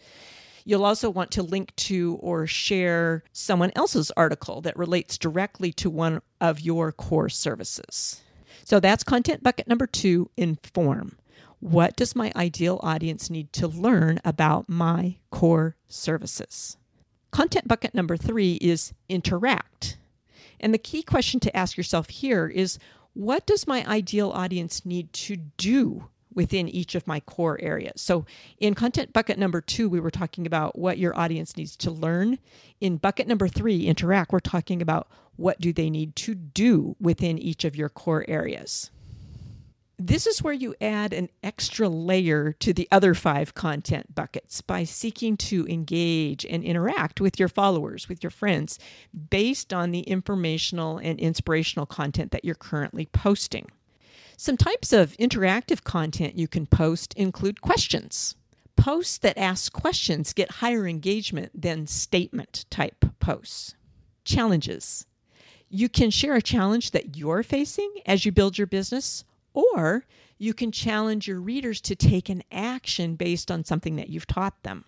You'll 0.64 0.84
also 0.84 1.10
want 1.10 1.30
to 1.32 1.42
link 1.42 1.74
to 1.76 2.18
or 2.20 2.46
share 2.46 3.22
someone 3.32 3.72
else's 3.76 4.10
article 4.16 4.62
that 4.62 4.76
relates 4.76 5.18
directly 5.18 5.72
to 5.74 5.90
one 5.90 6.22
of 6.40 6.60
your 6.60 6.90
core 6.90 7.28
services. 7.28 8.22
So 8.64 8.80
that's 8.80 9.04
content 9.04 9.42
bucket 9.42 9.68
number 9.68 9.86
two 9.86 10.30
inform. 10.36 11.18
What 11.60 11.96
does 11.96 12.16
my 12.16 12.32
ideal 12.34 12.80
audience 12.82 13.30
need 13.30 13.52
to 13.54 13.68
learn 13.68 14.20
about 14.24 14.68
my 14.68 15.16
core 15.30 15.76
services? 15.86 16.76
Content 17.30 17.68
bucket 17.68 17.94
number 17.94 18.16
three 18.16 18.54
is 18.54 18.92
interact. 19.08 19.98
And 20.60 20.72
the 20.72 20.78
key 20.78 21.02
question 21.02 21.40
to 21.40 21.56
ask 21.56 21.76
yourself 21.76 22.08
here 22.08 22.46
is 22.46 22.78
what 23.12 23.46
does 23.46 23.66
my 23.66 23.86
ideal 23.86 24.30
audience 24.30 24.86
need 24.86 25.12
to 25.12 25.36
do 25.36 26.08
within 26.34 26.68
each 26.68 26.94
of 26.94 27.06
my 27.06 27.20
core 27.20 27.58
areas. 27.60 28.00
So, 28.00 28.26
in 28.58 28.74
content 28.74 29.12
bucket 29.12 29.38
number 29.38 29.60
two, 29.60 29.88
we 29.88 30.00
were 30.00 30.10
talking 30.10 30.46
about 30.46 30.78
what 30.78 30.98
your 30.98 31.16
audience 31.18 31.56
needs 31.56 31.76
to 31.76 31.90
learn. 31.90 32.38
In 32.80 32.96
bucket 32.96 33.26
number 33.26 33.48
three, 33.48 33.86
interact, 33.86 34.32
we're 34.32 34.40
talking 34.40 34.82
about 34.82 35.08
what 35.36 35.60
do 35.60 35.72
they 35.72 35.90
need 35.90 36.14
to 36.16 36.34
do 36.34 36.96
within 37.00 37.38
each 37.38 37.64
of 37.64 37.76
your 37.76 37.88
core 37.88 38.24
areas. 38.28 38.90
This 39.96 40.26
is 40.26 40.42
where 40.42 40.52
you 40.52 40.74
add 40.80 41.12
an 41.12 41.28
extra 41.42 41.88
layer 41.88 42.52
to 42.58 42.72
the 42.72 42.88
other 42.90 43.14
five 43.14 43.54
content 43.54 44.12
buckets 44.12 44.60
by 44.60 44.82
seeking 44.82 45.36
to 45.36 45.66
engage 45.68 46.44
and 46.44 46.64
interact 46.64 47.20
with 47.20 47.38
your 47.38 47.48
followers, 47.48 48.08
with 48.08 48.22
your 48.22 48.30
friends, 48.30 48.78
based 49.30 49.72
on 49.72 49.92
the 49.92 50.00
informational 50.00 50.98
and 50.98 51.20
inspirational 51.20 51.86
content 51.86 52.32
that 52.32 52.44
you're 52.44 52.56
currently 52.56 53.06
posting. 53.06 53.70
Some 54.36 54.56
types 54.56 54.92
of 54.92 55.16
interactive 55.16 55.84
content 55.84 56.36
you 56.36 56.48
can 56.48 56.66
post 56.66 57.14
include 57.14 57.60
questions. 57.60 58.34
Posts 58.76 59.18
that 59.18 59.38
ask 59.38 59.72
questions 59.72 60.32
get 60.32 60.50
higher 60.50 60.86
engagement 60.86 61.52
than 61.60 61.86
statement 61.86 62.66
type 62.68 63.04
posts. 63.20 63.76
Challenges. 64.24 65.06
You 65.68 65.88
can 65.88 66.10
share 66.10 66.34
a 66.34 66.42
challenge 66.42 66.90
that 66.90 67.16
you're 67.16 67.42
facing 67.42 67.90
as 68.06 68.24
you 68.24 68.32
build 68.32 68.58
your 68.58 68.66
business, 68.66 69.24
or 69.52 70.04
you 70.38 70.52
can 70.52 70.72
challenge 70.72 71.28
your 71.28 71.40
readers 71.40 71.80
to 71.82 71.94
take 71.94 72.28
an 72.28 72.42
action 72.50 73.14
based 73.14 73.50
on 73.50 73.64
something 73.64 73.96
that 73.96 74.08
you've 74.08 74.26
taught 74.26 74.62
them. 74.64 74.84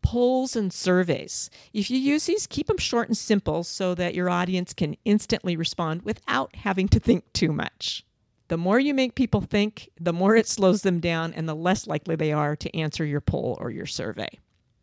Polls 0.00 0.56
and 0.56 0.72
surveys. 0.72 1.50
If 1.74 1.90
you 1.90 1.98
use 1.98 2.26
these, 2.26 2.46
keep 2.46 2.68
them 2.68 2.78
short 2.78 3.08
and 3.08 3.16
simple 3.16 3.64
so 3.64 3.94
that 3.94 4.14
your 4.14 4.30
audience 4.30 4.72
can 4.72 4.96
instantly 5.04 5.56
respond 5.56 6.02
without 6.02 6.56
having 6.56 6.88
to 6.88 7.00
think 7.00 7.30
too 7.32 7.52
much. 7.52 8.05
The 8.48 8.56
more 8.56 8.78
you 8.78 8.94
make 8.94 9.14
people 9.14 9.40
think, 9.40 9.90
the 10.00 10.12
more 10.12 10.36
it 10.36 10.46
slows 10.46 10.82
them 10.82 11.00
down 11.00 11.32
and 11.34 11.48
the 11.48 11.54
less 11.54 11.86
likely 11.86 12.16
they 12.16 12.32
are 12.32 12.54
to 12.56 12.76
answer 12.76 13.04
your 13.04 13.20
poll 13.20 13.56
or 13.60 13.70
your 13.70 13.86
survey. 13.86 14.38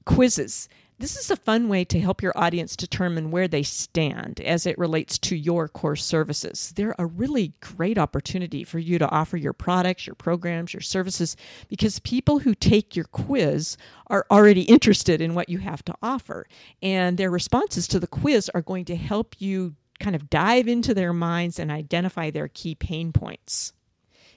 Quizzes. 0.06 0.68
This 1.00 1.18
is 1.18 1.32
a 1.32 1.36
fun 1.36 1.70
way 1.70 1.84
to 1.86 2.00
help 2.00 2.22
your 2.22 2.38
audience 2.38 2.76
determine 2.76 3.32
where 3.32 3.48
they 3.48 3.64
stand 3.64 4.40
as 4.42 4.66
it 4.66 4.78
relates 4.78 5.18
to 5.20 5.36
your 5.36 5.68
course 5.68 6.06
services. 6.06 6.72
They're 6.76 6.96
a 7.00 7.06
really 7.06 7.54
great 7.62 7.98
opportunity 7.98 8.64
for 8.64 8.80
you 8.80 9.00
to 9.00 9.10
offer 9.10 9.36
your 9.36 9.54
products, 9.54 10.06
your 10.06 10.16
programs, 10.16 10.74
your 10.74 10.82
services, 10.82 11.36
because 11.68 12.00
people 12.00 12.40
who 12.40 12.54
take 12.54 12.96
your 12.96 13.06
quiz 13.06 13.76
are 14.08 14.26
already 14.30 14.62
interested 14.62 15.20
in 15.20 15.34
what 15.34 15.50
you 15.50 15.58
have 15.58 15.84
to 15.86 15.96
offer. 16.02 16.48
And 16.82 17.18
their 17.18 17.32
responses 17.32 17.88
to 17.88 18.00
the 18.00 18.08
quiz 18.08 18.50
are 18.54 18.62
going 18.62 18.86
to 18.86 18.96
help 18.96 19.36
you 19.40 19.76
kind 20.04 20.16
of 20.16 20.30
dive 20.30 20.68
into 20.68 20.94
their 20.94 21.14
minds 21.14 21.58
and 21.58 21.72
identify 21.72 22.30
their 22.30 22.50
key 22.50 22.76
pain 22.76 23.14
points. 23.14 23.72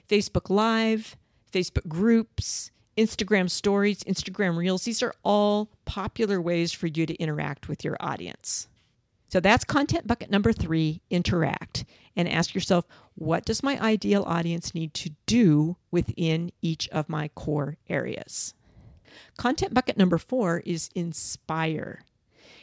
Facebook 0.07 0.49
Live, 0.49 1.17
Facebook 1.51 1.87
groups, 1.87 2.71
Instagram 2.97 3.49
stories, 3.49 4.03
Instagram 4.05 4.57
reels, 4.57 4.85
these 4.85 5.03
are 5.03 5.13
all 5.23 5.69
popular 5.85 6.41
ways 6.41 6.71
for 6.71 6.87
you 6.87 7.05
to 7.05 7.13
interact 7.15 7.67
with 7.67 7.83
your 7.83 7.97
audience. 7.99 8.69
So 9.29 9.41
that's 9.41 9.65
content 9.65 10.07
bucket 10.07 10.31
number 10.31 10.53
three 10.53 11.01
interact 11.09 11.83
and 12.15 12.29
ask 12.29 12.55
yourself, 12.55 12.87
what 13.15 13.43
does 13.43 13.61
my 13.61 13.77
ideal 13.81 14.23
audience 14.25 14.73
need 14.73 14.93
to 14.95 15.11
do 15.25 15.75
within 15.91 16.51
each 16.61 16.87
of 16.89 17.09
my 17.09 17.27
core 17.29 17.77
areas? 17.89 18.53
Content 19.37 19.73
bucket 19.73 19.97
number 19.97 20.17
four 20.17 20.63
is 20.65 20.89
inspire. 20.95 22.03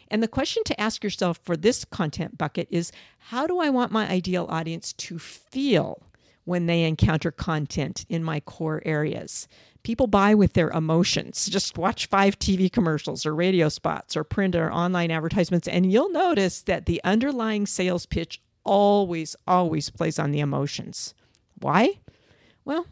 And 0.08 0.22
the 0.22 0.28
question 0.28 0.62
to 0.64 0.80
ask 0.80 1.02
yourself 1.02 1.38
for 1.42 1.56
this 1.56 1.84
content 1.84 2.38
bucket 2.38 2.68
is 2.70 2.92
how 3.18 3.46
do 3.46 3.58
I 3.58 3.70
want 3.70 3.92
my 3.92 4.08
ideal 4.08 4.46
audience 4.48 4.92
to 4.94 5.18
feel 5.18 6.02
when 6.44 6.66
they 6.66 6.84
encounter 6.84 7.30
content 7.30 8.04
in 8.08 8.22
my 8.22 8.40
core 8.40 8.82
areas? 8.84 9.48
People 9.82 10.06
buy 10.06 10.34
with 10.34 10.54
their 10.54 10.70
emotions. 10.70 11.46
Just 11.46 11.76
watch 11.76 12.06
five 12.06 12.38
TV 12.38 12.72
commercials 12.72 13.26
or 13.26 13.34
radio 13.34 13.68
spots 13.68 14.16
or 14.16 14.24
print 14.24 14.54
or 14.54 14.72
online 14.72 15.10
advertisements, 15.10 15.68
and 15.68 15.90
you'll 15.90 16.10
notice 16.10 16.62
that 16.62 16.86
the 16.86 17.02
underlying 17.04 17.66
sales 17.66 18.06
pitch 18.06 18.40
always, 18.64 19.36
always 19.46 19.90
plays 19.90 20.18
on 20.18 20.30
the 20.30 20.40
emotions. 20.40 21.14
Why? 21.60 21.98
Well, 22.64 22.86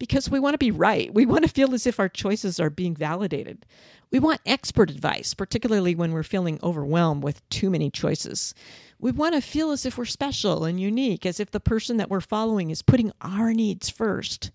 because 0.00 0.30
we 0.30 0.40
want 0.40 0.54
to 0.54 0.58
be 0.58 0.72
right. 0.72 1.12
We 1.14 1.26
want 1.26 1.44
to 1.44 1.50
feel 1.50 1.74
as 1.74 1.86
if 1.86 2.00
our 2.00 2.08
choices 2.08 2.58
are 2.58 2.70
being 2.70 2.96
validated. 2.96 3.66
We 4.10 4.18
want 4.18 4.40
expert 4.44 4.90
advice, 4.90 5.34
particularly 5.34 5.94
when 5.94 6.12
we're 6.12 6.24
feeling 6.24 6.58
overwhelmed 6.62 7.22
with 7.22 7.48
too 7.50 7.70
many 7.70 7.90
choices. 7.90 8.54
We 8.98 9.12
want 9.12 9.34
to 9.34 9.40
feel 9.40 9.70
as 9.70 9.86
if 9.86 9.98
we're 9.98 10.06
special 10.06 10.64
and 10.64 10.80
unique, 10.80 11.24
as 11.24 11.38
if 11.38 11.50
the 11.50 11.60
person 11.60 11.98
that 11.98 12.10
we're 12.10 12.22
following 12.22 12.70
is 12.70 12.82
putting 12.82 13.12
our 13.20 13.52
needs 13.52 13.88
first. 13.90 14.50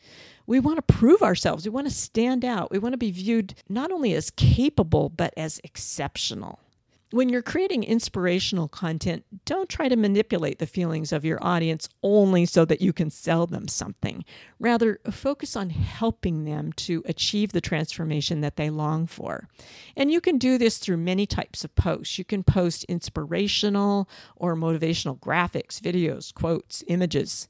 We 0.47 0.59
want 0.59 0.77
to 0.77 0.93
prove 0.93 1.21
ourselves. 1.21 1.65
We 1.65 1.71
want 1.71 1.87
to 1.87 1.93
stand 1.93 2.43
out. 2.43 2.71
We 2.71 2.79
want 2.79 2.93
to 2.93 2.97
be 2.97 3.11
viewed 3.11 3.53
not 3.69 3.91
only 3.91 4.13
as 4.15 4.31
capable, 4.31 5.09
but 5.09 5.33
as 5.37 5.61
exceptional. 5.63 6.59
When 7.15 7.29
you're 7.29 7.41
creating 7.41 7.85
inspirational 7.85 8.67
content, 8.67 9.23
don't 9.45 9.69
try 9.69 9.87
to 9.87 9.95
manipulate 9.95 10.59
the 10.59 10.67
feelings 10.67 11.13
of 11.13 11.23
your 11.23 11.41
audience 11.41 11.87
only 12.03 12.45
so 12.45 12.65
that 12.65 12.81
you 12.81 12.91
can 12.91 13.09
sell 13.09 13.47
them 13.47 13.69
something. 13.69 14.25
Rather, 14.59 14.99
focus 15.09 15.55
on 15.55 15.69
helping 15.69 16.43
them 16.43 16.73
to 16.73 17.03
achieve 17.05 17.53
the 17.53 17.61
transformation 17.61 18.41
that 18.41 18.57
they 18.57 18.69
long 18.69 19.07
for. 19.07 19.47
And 19.95 20.11
you 20.11 20.19
can 20.19 20.37
do 20.37 20.57
this 20.57 20.77
through 20.77 20.97
many 20.97 21.25
types 21.25 21.63
of 21.63 21.73
posts. 21.75 22.17
You 22.19 22.25
can 22.25 22.43
post 22.43 22.83
inspirational 22.89 24.09
or 24.35 24.57
motivational 24.57 25.17
graphics, 25.17 25.79
videos, 25.79 26.33
quotes, 26.33 26.83
images. 26.87 27.47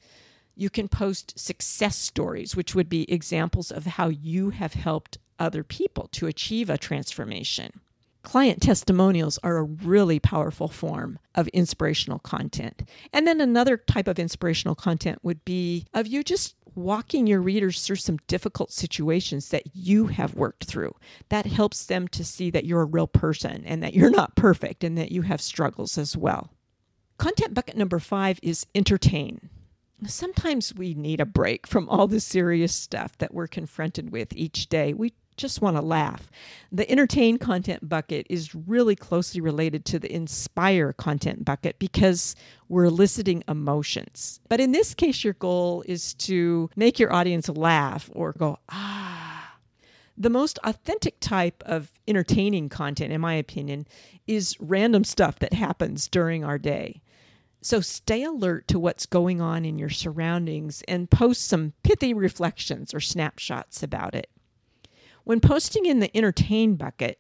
You 0.56 0.70
can 0.70 0.88
post 0.88 1.40
success 1.40 1.98
stories, 1.98 2.56
which 2.56 2.76
would 2.76 2.88
be 2.88 3.12
examples 3.12 3.72
of 3.72 3.88
how 3.88 4.10
you 4.10 4.52
have 4.52 4.76
helped 4.76 5.18
other 5.40 5.64
people 5.64 6.08
to 6.12 6.28
achieve 6.28 6.70
a 6.70 6.78
transformation. 6.78 7.82
Client 8.26 8.60
testimonials 8.60 9.38
are 9.44 9.58
a 9.58 9.64
really 9.64 10.20
powerful 10.20 10.68
form 10.68 11.20
of 11.36 11.48
inspirational 11.50 12.18
content. 12.18 12.82
And 13.14 13.28
then 13.28 13.40
another 13.40 13.78
type 13.78 14.08
of 14.08 14.18
inspirational 14.18 14.74
content 14.74 15.20
would 15.22 15.46
be 15.46 15.86
of 15.94 16.08
you 16.08 16.24
just 16.24 16.56
walking 16.74 17.28
your 17.28 17.40
readers 17.40 17.86
through 17.86 17.98
some 17.98 18.18
difficult 18.26 18.72
situations 18.72 19.50
that 19.50 19.76
you 19.76 20.08
have 20.08 20.34
worked 20.34 20.66
through. 20.66 20.96
That 21.30 21.46
helps 21.46 21.86
them 21.86 22.08
to 22.10 22.26
see 22.26 22.50
that 22.50 22.66
you're 22.66 22.82
a 22.82 22.86
real 22.86 23.08
person 23.08 23.64
and 23.64 23.84
that 23.84 23.94
you're 23.94 24.10
not 24.10 24.36
perfect 24.36 24.84
and 24.84 24.98
that 24.98 25.12
you 25.12 25.22
have 25.22 25.40
struggles 25.40 25.96
as 25.96 26.18
well. 26.18 26.52
Content 27.18 27.54
bucket 27.54 27.78
number 27.78 28.00
five 28.00 28.40
is 28.42 28.66
entertain. 28.74 29.50
Sometimes 30.08 30.74
we 30.74 30.96
need 30.96 31.22
a 31.22 31.26
break 31.26 31.68
from 31.68 31.88
all 31.88 32.08
the 32.08 32.20
serious 32.20 32.74
stuff 32.74 33.18
that 33.20 33.36
we're 33.36 33.48
confronted 33.48 34.12
with 34.12 34.34
each 34.36 34.68
day. 34.68 34.94
We 34.94 35.14
just 35.38 35.62
want 35.62 35.78
to 35.78 35.82
laugh. 35.82 36.30
The 36.72 36.90
entertain 36.90 37.38
content 37.38 37.88
bucket 37.88 38.28
is 38.30 38.56
really 38.56 38.96
closely 38.96 39.42
related 39.42 39.86
to 39.86 40.00
the 40.00 40.14
inspire 40.14 40.94
content 40.94 41.46
bucket 41.46 41.80
because 41.80 42.36
we're 42.70 42.86
eliciting 42.86 43.44
emotions. 43.48 44.40
But 44.50 44.60
in 44.60 44.72
this 44.72 44.94
case, 44.94 45.24
your 45.24 45.34
goal 45.34 45.84
is 45.88 46.14
to 46.16 46.70
make 46.76 47.00
your 47.00 47.14
audience 47.14 47.50
laugh 47.50 48.10
or 48.14 48.34
go, 48.34 48.60
ah. 48.70 49.58
The 50.18 50.30
most 50.30 50.60
authentic 50.64 51.20
type 51.20 51.62
of 51.66 51.92
entertaining 52.08 52.70
content, 52.70 53.12
in 53.12 53.20
my 53.20 53.34
opinion, 53.34 53.86
is 54.28 54.56
random 54.60 55.04
stuff 55.04 55.40
that 55.40 55.54
happens 55.54 56.08
during 56.08 56.46
our 56.46 56.58
day. 56.58 57.02
So 57.62 57.82
stay 57.82 58.24
alert 58.24 58.68
to 58.70 58.80
what's 58.80 59.06
going 59.08 59.42
on 59.42 59.66
in 59.66 59.80
your 59.80 59.90
surroundings 59.90 60.84
and 60.88 61.10
post 61.10 61.46
some 61.46 61.74
pithy 61.84 62.14
reflections 62.14 62.94
or 62.94 63.00
snapshots 63.00 63.82
about 63.84 64.16
it. 64.16 64.30
When 65.26 65.42
posting 65.42 65.86
in 65.86 66.00
the 66.00 66.16
entertain 66.16 66.76
bucket, 66.76 67.20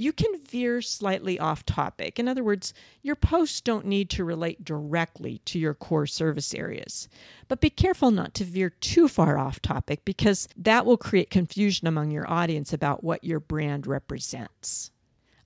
you 0.00 0.14
can 0.14 0.42
veer 0.48 0.80
slightly 0.80 1.38
off 1.38 1.66
topic. 1.66 2.18
In 2.18 2.26
other 2.26 2.42
words, 2.42 2.72
your 3.02 3.16
posts 3.16 3.60
don't 3.60 3.84
need 3.84 4.08
to 4.10 4.24
relate 4.24 4.64
directly 4.64 5.42
to 5.44 5.58
your 5.58 5.74
core 5.74 6.06
service 6.06 6.54
areas. 6.54 7.06
But 7.48 7.60
be 7.60 7.68
careful 7.68 8.10
not 8.10 8.32
to 8.34 8.44
veer 8.44 8.70
too 8.70 9.08
far 9.08 9.36
off 9.36 9.60
topic 9.60 10.06
because 10.06 10.48
that 10.56 10.86
will 10.86 10.96
create 10.96 11.28
confusion 11.28 11.86
among 11.86 12.12
your 12.12 12.28
audience 12.30 12.72
about 12.72 13.04
what 13.04 13.24
your 13.24 13.40
brand 13.40 13.86
represents. 13.86 14.90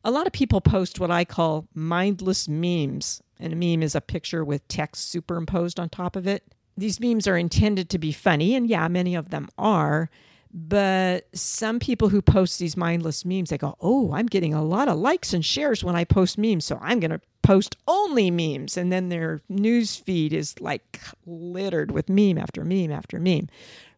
A 0.04 0.12
lot 0.12 0.28
of 0.28 0.32
people 0.32 0.60
post 0.60 1.00
what 1.00 1.10
I 1.10 1.24
call 1.24 1.66
mindless 1.74 2.46
memes, 2.46 3.22
and 3.40 3.52
a 3.52 3.56
meme 3.56 3.82
is 3.82 3.96
a 3.96 4.00
picture 4.00 4.44
with 4.44 4.68
text 4.68 5.10
superimposed 5.10 5.80
on 5.80 5.88
top 5.88 6.14
of 6.14 6.28
it. 6.28 6.44
These 6.76 7.00
memes 7.00 7.26
are 7.26 7.36
intended 7.36 7.90
to 7.90 7.98
be 7.98 8.12
funny, 8.12 8.54
and 8.54 8.68
yeah, 8.68 8.86
many 8.86 9.16
of 9.16 9.30
them 9.30 9.48
are 9.58 10.10
but 10.56 11.26
some 11.34 11.80
people 11.80 12.08
who 12.08 12.22
post 12.22 12.60
these 12.60 12.76
mindless 12.76 13.24
memes, 13.24 13.50
they 13.50 13.58
go, 13.58 13.76
Oh, 13.80 14.12
I'm 14.12 14.26
getting 14.26 14.54
a 14.54 14.62
lot 14.62 14.86
of 14.86 14.96
likes 14.96 15.34
and 15.34 15.44
shares 15.44 15.82
when 15.82 15.96
I 15.96 16.04
post 16.04 16.38
memes. 16.38 16.64
So 16.64 16.78
I'm 16.80 17.00
going 17.00 17.10
to 17.10 17.20
post 17.42 17.76
only 17.88 18.30
memes. 18.30 18.76
And 18.76 18.92
then 18.92 19.08
their 19.08 19.42
news 19.48 19.96
feed 19.96 20.32
is 20.32 20.60
like 20.60 21.00
littered 21.26 21.90
with 21.90 22.08
meme 22.08 22.38
after 22.38 22.64
meme 22.64 22.92
after 22.92 23.18
meme. 23.18 23.48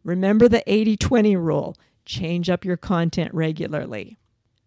Remember 0.02 0.48
the 0.48 0.62
80 0.66 0.96
20 0.96 1.36
rule 1.36 1.76
change 2.06 2.48
up 2.48 2.64
your 2.64 2.78
content 2.78 3.34
regularly. 3.34 4.16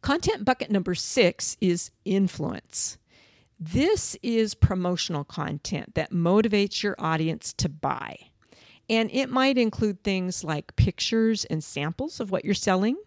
Content 0.01 0.45
bucket 0.45 0.69
number 0.69 0.93
six 0.93 1.57
is 1.59 1.89
influence. 2.05 2.99
This 3.59 4.15
is 4.21 4.53
promotional 4.53 5.23
content 5.23 5.95
that 5.95 6.11
motivates 6.11 6.83
your 6.83 6.95
audience 6.99 7.51
to 7.53 7.67
buy. 7.67 8.28
And 8.89 9.11
it 9.11 9.29
might 9.29 9.57
include 9.57 10.03
things 10.03 10.43
like 10.43 10.75
pictures 10.75 11.45
and 11.45 11.63
samples 11.63 12.19
of 12.19 12.31
what 12.31 12.43
you're 12.43 12.55
selling. 12.55 12.97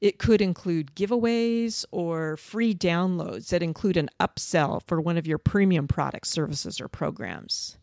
It 0.00 0.18
could 0.18 0.40
include 0.40 0.94
giveaways 0.94 1.84
or 1.90 2.36
free 2.36 2.74
downloads 2.74 3.50
that 3.50 3.62
include 3.62 3.96
an 3.96 4.08
upsell 4.18 4.82
for 4.86 5.00
one 5.00 5.18
of 5.18 5.26
your 5.26 5.38
premium 5.38 5.86
products, 5.86 6.30
services, 6.30 6.80
or 6.80 6.88
programs. 6.88 7.76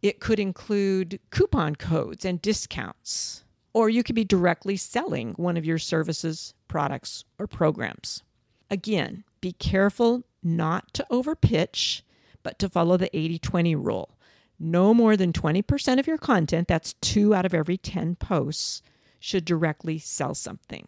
It 0.00 0.20
could 0.20 0.38
include 0.38 1.18
coupon 1.30 1.76
codes 1.76 2.24
and 2.24 2.40
discounts. 2.40 3.44
Or 3.72 3.88
you 3.90 4.04
could 4.04 4.14
be 4.14 4.24
directly 4.24 4.76
selling 4.76 5.32
one 5.32 5.56
of 5.56 5.64
your 5.64 5.78
services, 5.78 6.54
products, 6.68 7.24
or 7.38 7.48
programs. 7.48 8.22
Again, 8.70 9.24
be 9.40 9.52
careful 9.52 10.22
not 10.42 10.94
to 10.94 11.04
overpitch, 11.10 12.02
but 12.44 12.58
to 12.60 12.68
follow 12.68 12.96
the 12.96 13.14
80 13.16 13.40
20 13.40 13.74
rule. 13.74 14.13
No 14.58 14.94
more 14.94 15.16
than 15.16 15.32
20% 15.32 15.98
of 15.98 16.06
your 16.06 16.18
content, 16.18 16.68
that's 16.68 16.94
two 16.94 17.34
out 17.34 17.44
of 17.44 17.54
every 17.54 17.76
10 17.76 18.16
posts, 18.16 18.82
should 19.18 19.44
directly 19.44 19.98
sell 19.98 20.34
something. 20.34 20.86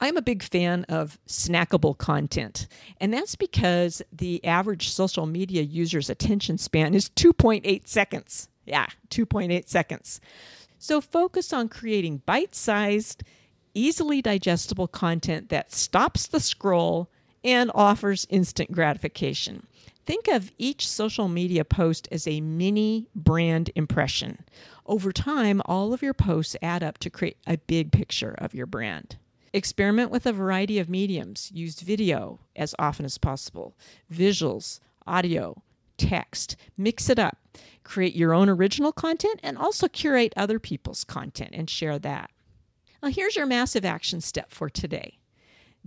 I'm 0.00 0.16
a 0.16 0.22
big 0.22 0.42
fan 0.42 0.84
of 0.84 1.18
snackable 1.26 1.98
content, 1.98 2.68
and 3.00 3.12
that's 3.12 3.34
because 3.34 4.00
the 4.12 4.44
average 4.44 4.90
social 4.90 5.26
media 5.26 5.62
user's 5.62 6.08
attention 6.08 6.56
span 6.58 6.94
is 6.94 7.10
2.8 7.10 7.88
seconds. 7.88 8.48
Yeah, 8.64 8.86
2.8 9.10 9.68
seconds. 9.68 10.20
So 10.78 11.00
focus 11.00 11.52
on 11.52 11.68
creating 11.68 12.22
bite 12.26 12.54
sized, 12.54 13.24
easily 13.74 14.22
digestible 14.22 14.86
content 14.86 15.48
that 15.48 15.72
stops 15.72 16.28
the 16.28 16.40
scroll 16.40 17.10
and 17.42 17.70
offers 17.74 18.26
instant 18.30 18.70
gratification. 18.70 19.66
Think 20.08 20.26
of 20.26 20.52
each 20.56 20.88
social 20.88 21.28
media 21.28 21.66
post 21.66 22.08
as 22.10 22.26
a 22.26 22.40
mini 22.40 23.10
brand 23.14 23.70
impression. 23.74 24.42
Over 24.86 25.12
time, 25.12 25.60
all 25.66 25.92
of 25.92 26.00
your 26.00 26.14
posts 26.14 26.56
add 26.62 26.82
up 26.82 26.96
to 27.00 27.10
create 27.10 27.36
a 27.46 27.58
big 27.58 27.92
picture 27.92 28.34
of 28.38 28.54
your 28.54 28.64
brand. 28.64 29.18
Experiment 29.52 30.10
with 30.10 30.24
a 30.24 30.32
variety 30.32 30.78
of 30.78 30.88
mediums. 30.88 31.50
Use 31.52 31.82
video 31.82 32.40
as 32.56 32.74
often 32.78 33.04
as 33.04 33.18
possible, 33.18 33.76
visuals, 34.10 34.80
audio, 35.06 35.62
text. 35.98 36.56
Mix 36.78 37.10
it 37.10 37.18
up. 37.18 37.36
Create 37.84 38.16
your 38.16 38.32
own 38.32 38.48
original 38.48 38.92
content 38.92 39.38
and 39.42 39.58
also 39.58 39.88
curate 39.88 40.32
other 40.38 40.58
people's 40.58 41.04
content 41.04 41.50
and 41.52 41.68
share 41.68 41.98
that. 41.98 42.30
Now, 43.02 43.10
here's 43.10 43.36
your 43.36 43.44
massive 43.44 43.84
action 43.84 44.22
step 44.22 44.52
for 44.52 44.70
today. 44.70 45.18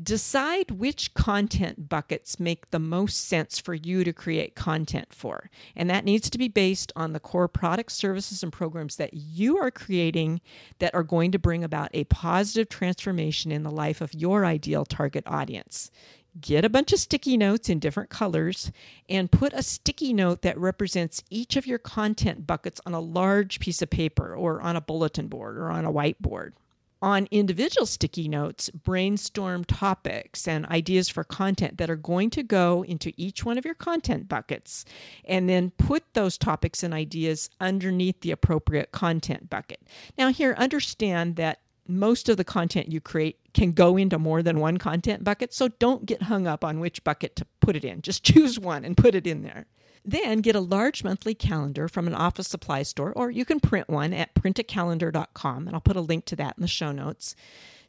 Decide 0.02 0.72
which 0.72 1.14
content 1.14 1.90
buckets 1.90 2.40
make 2.40 2.72
the 2.72 2.80
most 2.80 3.28
sense 3.28 3.60
for 3.60 3.74
you 3.74 4.04
to 4.06 4.14
create 4.14 4.56
content 4.56 5.14
for. 5.14 5.50
And 5.76 5.90
that 5.90 6.06
needs 6.06 6.30
to 6.30 6.38
be 6.38 6.48
based 6.48 6.94
on 6.96 7.12
the 7.12 7.20
core 7.20 7.50
products, 7.50 7.96
services, 7.96 8.42
and 8.42 8.54
programs 8.54 8.96
that 8.96 9.14
you 9.14 9.58
are 9.58 9.70
creating 9.70 10.40
that 10.80 10.96
are 10.96 11.04
going 11.04 11.32
to 11.34 11.40
bring 11.40 11.64
about 11.64 11.90
a 11.94 12.06
positive 12.06 12.70
transformation 12.70 13.52
in 13.52 13.64
the 13.64 13.70
life 13.70 14.00
of 14.00 14.14
your 14.14 14.46
ideal 14.46 14.86
target 14.86 15.26
audience. 15.28 15.92
Get 16.40 16.64
a 16.64 16.70
bunch 16.70 16.94
of 16.94 17.00
sticky 17.00 17.36
notes 17.36 17.68
in 17.68 17.80
different 17.80 18.10
colors 18.10 18.72
and 19.10 19.30
put 19.30 19.52
a 19.52 19.62
sticky 19.62 20.14
note 20.14 20.42
that 20.44 20.58
represents 20.58 21.22
each 21.30 21.58
of 21.58 21.68
your 21.68 21.80
content 21.80 22.48
buckets 22.48 22.80
on 22.86 22.94
a 22.94 23.02
large 23.02 23.60
piece 23.60 23.82
of 23.82 23.90
paper 23.90 24.34
or 24.34 24.62
on 24.62 24.78
a 24.78 24.82
bulletin 24.82 25.28
board 25.28 25.58
or 25.58 25.70
on 25.70 25.84
a 25.84 25.92
whiteboard 25.92 26.54
on 27.02 27.28
individual 27.32 27.86
sticky 27.86 28.28
notes, 28.28 28.70
brainstorm 28.70 29.64
topics 29.64 30.48
and 30.48 30.66
ideas 30.68 31.10
for 31.10 31.24
content 31.24 31.78
that 31.78 31.90
are 31.90 31.96
going 31.96 32.30
to 32.30 32.44
go 32.44 32.84
into 32.84 33.12
each 33.18 33.44
one 33.44 33.58
of 33.58 33.66
your 33.66 33.74
content 33.74 34.30
buckets, 34.30 34.86
and 35.26 35.50
then 35.50 35.72
put 35.72 36.04
those 36.14 36.38
topics 36.38 36.84
and 36.84 36.94
ideas 36.94 37.50
underneath 37.60 38.22
the 38.22 38.32
appropriate 38.32 38.92
content 38.92 39.50
bucket. 39.50 39.82
Now, 40.18 40.30
here, 40.30 40.54
understand 40.58 41.36
that 41.38 41.60
most 41.88 42.30
of 42.30 42.38
the 42.38 42.44
content 42.44 42.92
you 42.92 43.02
create 43.02 43.40
can 43.54 43.72
go 43.72 43.98
into 43.98 44.18
more 44.18 44.44
than 44.44 44.60
one 44.60 44.78
content 44.78 45.24
bucket, 45.24 45.54
so 45.54 45.68
don't 45.68 46.06
get 46.06 46.24
hung 46.24 46.48
up 46.48 46.64
on 46.64 46.80
which 46.80 47.04
bucket 47.04 47.36
to 47.36 47.46
put 47.60 47.76
it 47.76 47.84
in. 47.84 48.02
Just 48.02 48.24
choose 48.32 48.60
one 48.60 48.86
and 48.86 48.96
put 48.96 49.16
it 49.16 49.28
in 49.28 49.42
there. 49.42 49.66
Then 50.04 50.42
get 50.42 50.56
a 50.56 50.60
large 50.60 51.04
monthly 51.04 51.36
calendar 51.36 51.88
from 51.88 52.08
an 52.08 52.16
office 52.16 52.48
supply 52.48 52.84
store, 52.84 53.14
or 53.14 53.30
you 53.30 53.46
can 53.46 53.60
print 53.60 53.88
one 53.88 54.14
at 54.14 54.34
printacalendar.com, 54.34 55.68
and 55.68 55.76
I'll 55.76 55.82
put 55.82 55.96
a 55.96 56.02
link 56.02 56.26
to 56.26 56.36
that 56.38 56.58
in 56.58 56.62
the 56.62 56.68
show 56.68 56.92
notes. 56.92 57.36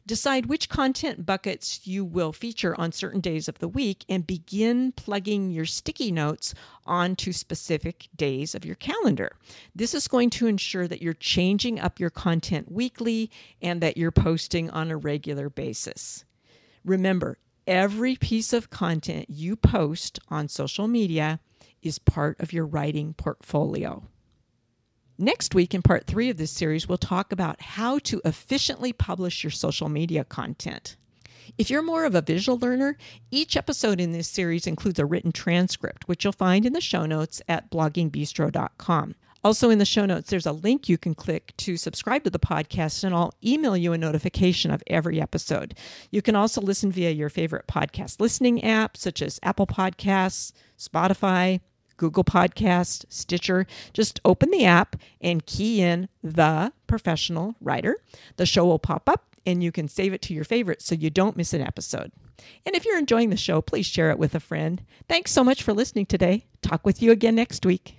Decide 0.05 0.47
which 0.47 0.67
content 0.67 1.25
buckets 1.25 1.87
you 1.87 2.03
will 2.03 2.33
feature 2.33 2.79
on 2.79 2.91
certain 2.91 3.21
days 3.21 3.47
of 3.47 3.59
the 3.59 3.69
week 3.69 4.03
and 4.09 4.27
begin 4.27 4.91
plugging 4.91 5.49
your 5.49 5.65
sticky 5.65 6.11
notes 6.11 6.53
onto 6.85 7.31
specific 7.31 8.09
days 8.13 8.53
of 8.53 8.65
your 8.65 8.75
calendar. 8.75 9.37
This 9.73 9.93
is 9.93 10.09
going 10.09 10.29
to 10.31 10.47
ensure 10.47 10.89
that 10.89 11.01
you're 11.01 11.13
changing 11.13 11.79
up 11.79 12.01
your 12.01 12.09
content 12.09 12.69
weekly 12.69 13.31
and 13.61 13.79
that 13.79 13.95
you're 13.95 14.11
posting 14.11 14.69
on 14.71 14.91
a 14.91 14.97
regular 14.97 15.49
basis. 15.49 16.25
Remember, 16.83 17.37
every 17.65 18.17
piece 18.17 18.51
of 18.51 18.69
content 18.69 19.29
you 19.29 19.55
post 19.55 20.19
on 20.27 20.49
social 20.49 20.89
media 20.89 21.39
is 21.83 21.99
part 21.99 22.39
of 22.39 22.53
your 22.53 22.65
writing 22.65 23.13
portfolio. 23.13 24.03
Next 25.17 25.53
week, 25.53 25.73
in 25.73 25.83
part 25.83 26.07
three 26.07 26.29
of 26.29 26.37
this 26.37 26.51
series, 26.51 26.87
we'll 26.87 26.97
talk 26.97 27.31
about 27.31 27.61
how 27.61 27.99
to 27.99 28.21
efficiently 28.25 28.93
publish 28.93 29.43
your 29.43 29.51
social 29.51 29.87
media 29.87 30.23
content. 30.23 30.95
If 31.57 31.69
you're 31.69 31.83
more 31.83 32.05
of 32.05 32.15
a 32.15 32.21
visual 32.21 32.57
learner, 32.57 32.97
each 33.29 33.55
episode 33.55 33.99
in 33.99 34.11
this 34.11 34.27
series 34.27 34.65
includes 34.65 34.97
a 34.99 35.05
written 35.05 35.31
transcript, 35.31 36.07
which 36.07 36.23
you'll 36.23 36.33
find 36.33 36.65
in 36.65 36.73
the 36.73 36.81
show 36.81 37.05
notes 37.05 37.41
at 37.47 37.69
bloggingbistro.com. 37.69 39.15
Also, 39.43 39.69
in 39.69 39.77
the 39.77 39.85
show 39.85 40.05
notes, 40.05 40.29
there's 40.29 40.45
a 40.45 40.53
link 40.53 40.87
you 40.87 40.97
can 40.97 41.13
click 41.13 41.53
to 41.57 41.75
subscribe 41.75 42.23
to 42.23 42.29
the 42.29 42.39
podcast, 42.39 43.03
and 43.03 43.13
I'll 43.13 43.33
email 43.43 43.75
you 43.75 43.91
a 43.91 43.97
notification 43.97 44.71
of 44.71 44.81
every 44.87 45.21
episode. 45.21 45.75
You 46.11 46.21
can 46.21 46.35
also 46.35 46.61
listen 46.61 46.93
via 46.93 47.11
your 47.11 47.29
favorite 47.29 47.67
podcast 47.67 48.21
listening 48.21 48.63
app, 48.63 48.95
such 48.95 49.21
as 49.21 49.41
Apple 49.43 49.67
Podcasts, 49.67 50.53
Spotify, 50.79 51.59
Google 51.97 52.23
Podcast, 52.23 53.05
Stitcher. 53.09 53.65
Just 53.93 54.19
open 54.25 54.51
the 54.51 54.65
app 54.65 54.95
and 55.21 55.45
key 55.45 55.81
in 55.81 56.09
the 56.23 56.71
professional 56.87 57.55
writer. 57.61 57.97
The 58.37 58.45
show 58.45 58.65
will 58.65 58.79
pop 58.79 59.09
up 59.09 59.35
and 59.45 59.63
you 59.63 59.71
can 59.71 59.87
save 59.87 60.13
it 60.13 60.21
to 60.23 60.33
your 60.33 60.45
favorites 60.45 60.85
so 60.85 60.95
you 60.95 61.09
don't 61.09 61.37
miss 61.37 61.53
an 61.53 61.61
episode. 61.61 62.11
And 62.65 62.75
if 62.75 62.85
you're 62.85 62.97
enjoying 62.97 63.29
the 63.29 63.37
show, 63.37 63.61
please 63.61 63.85
share 63.85 64.11
it 64.11 64.19
with 64.19 64.35
a 64.35 64.39
friend. 64.39 64.83
Thanks 65.07 65.31
so 65.31 65.43
much 65.43 65.63
for 65.63 65.73
listening 65.73 66.05
today. 66.05 66.45
Talk 66.61 66.85
with 66.85 67.01
you 67.01 67.11
again 67.11 67.35
next 67.35 67.65
week. 67.65 67.95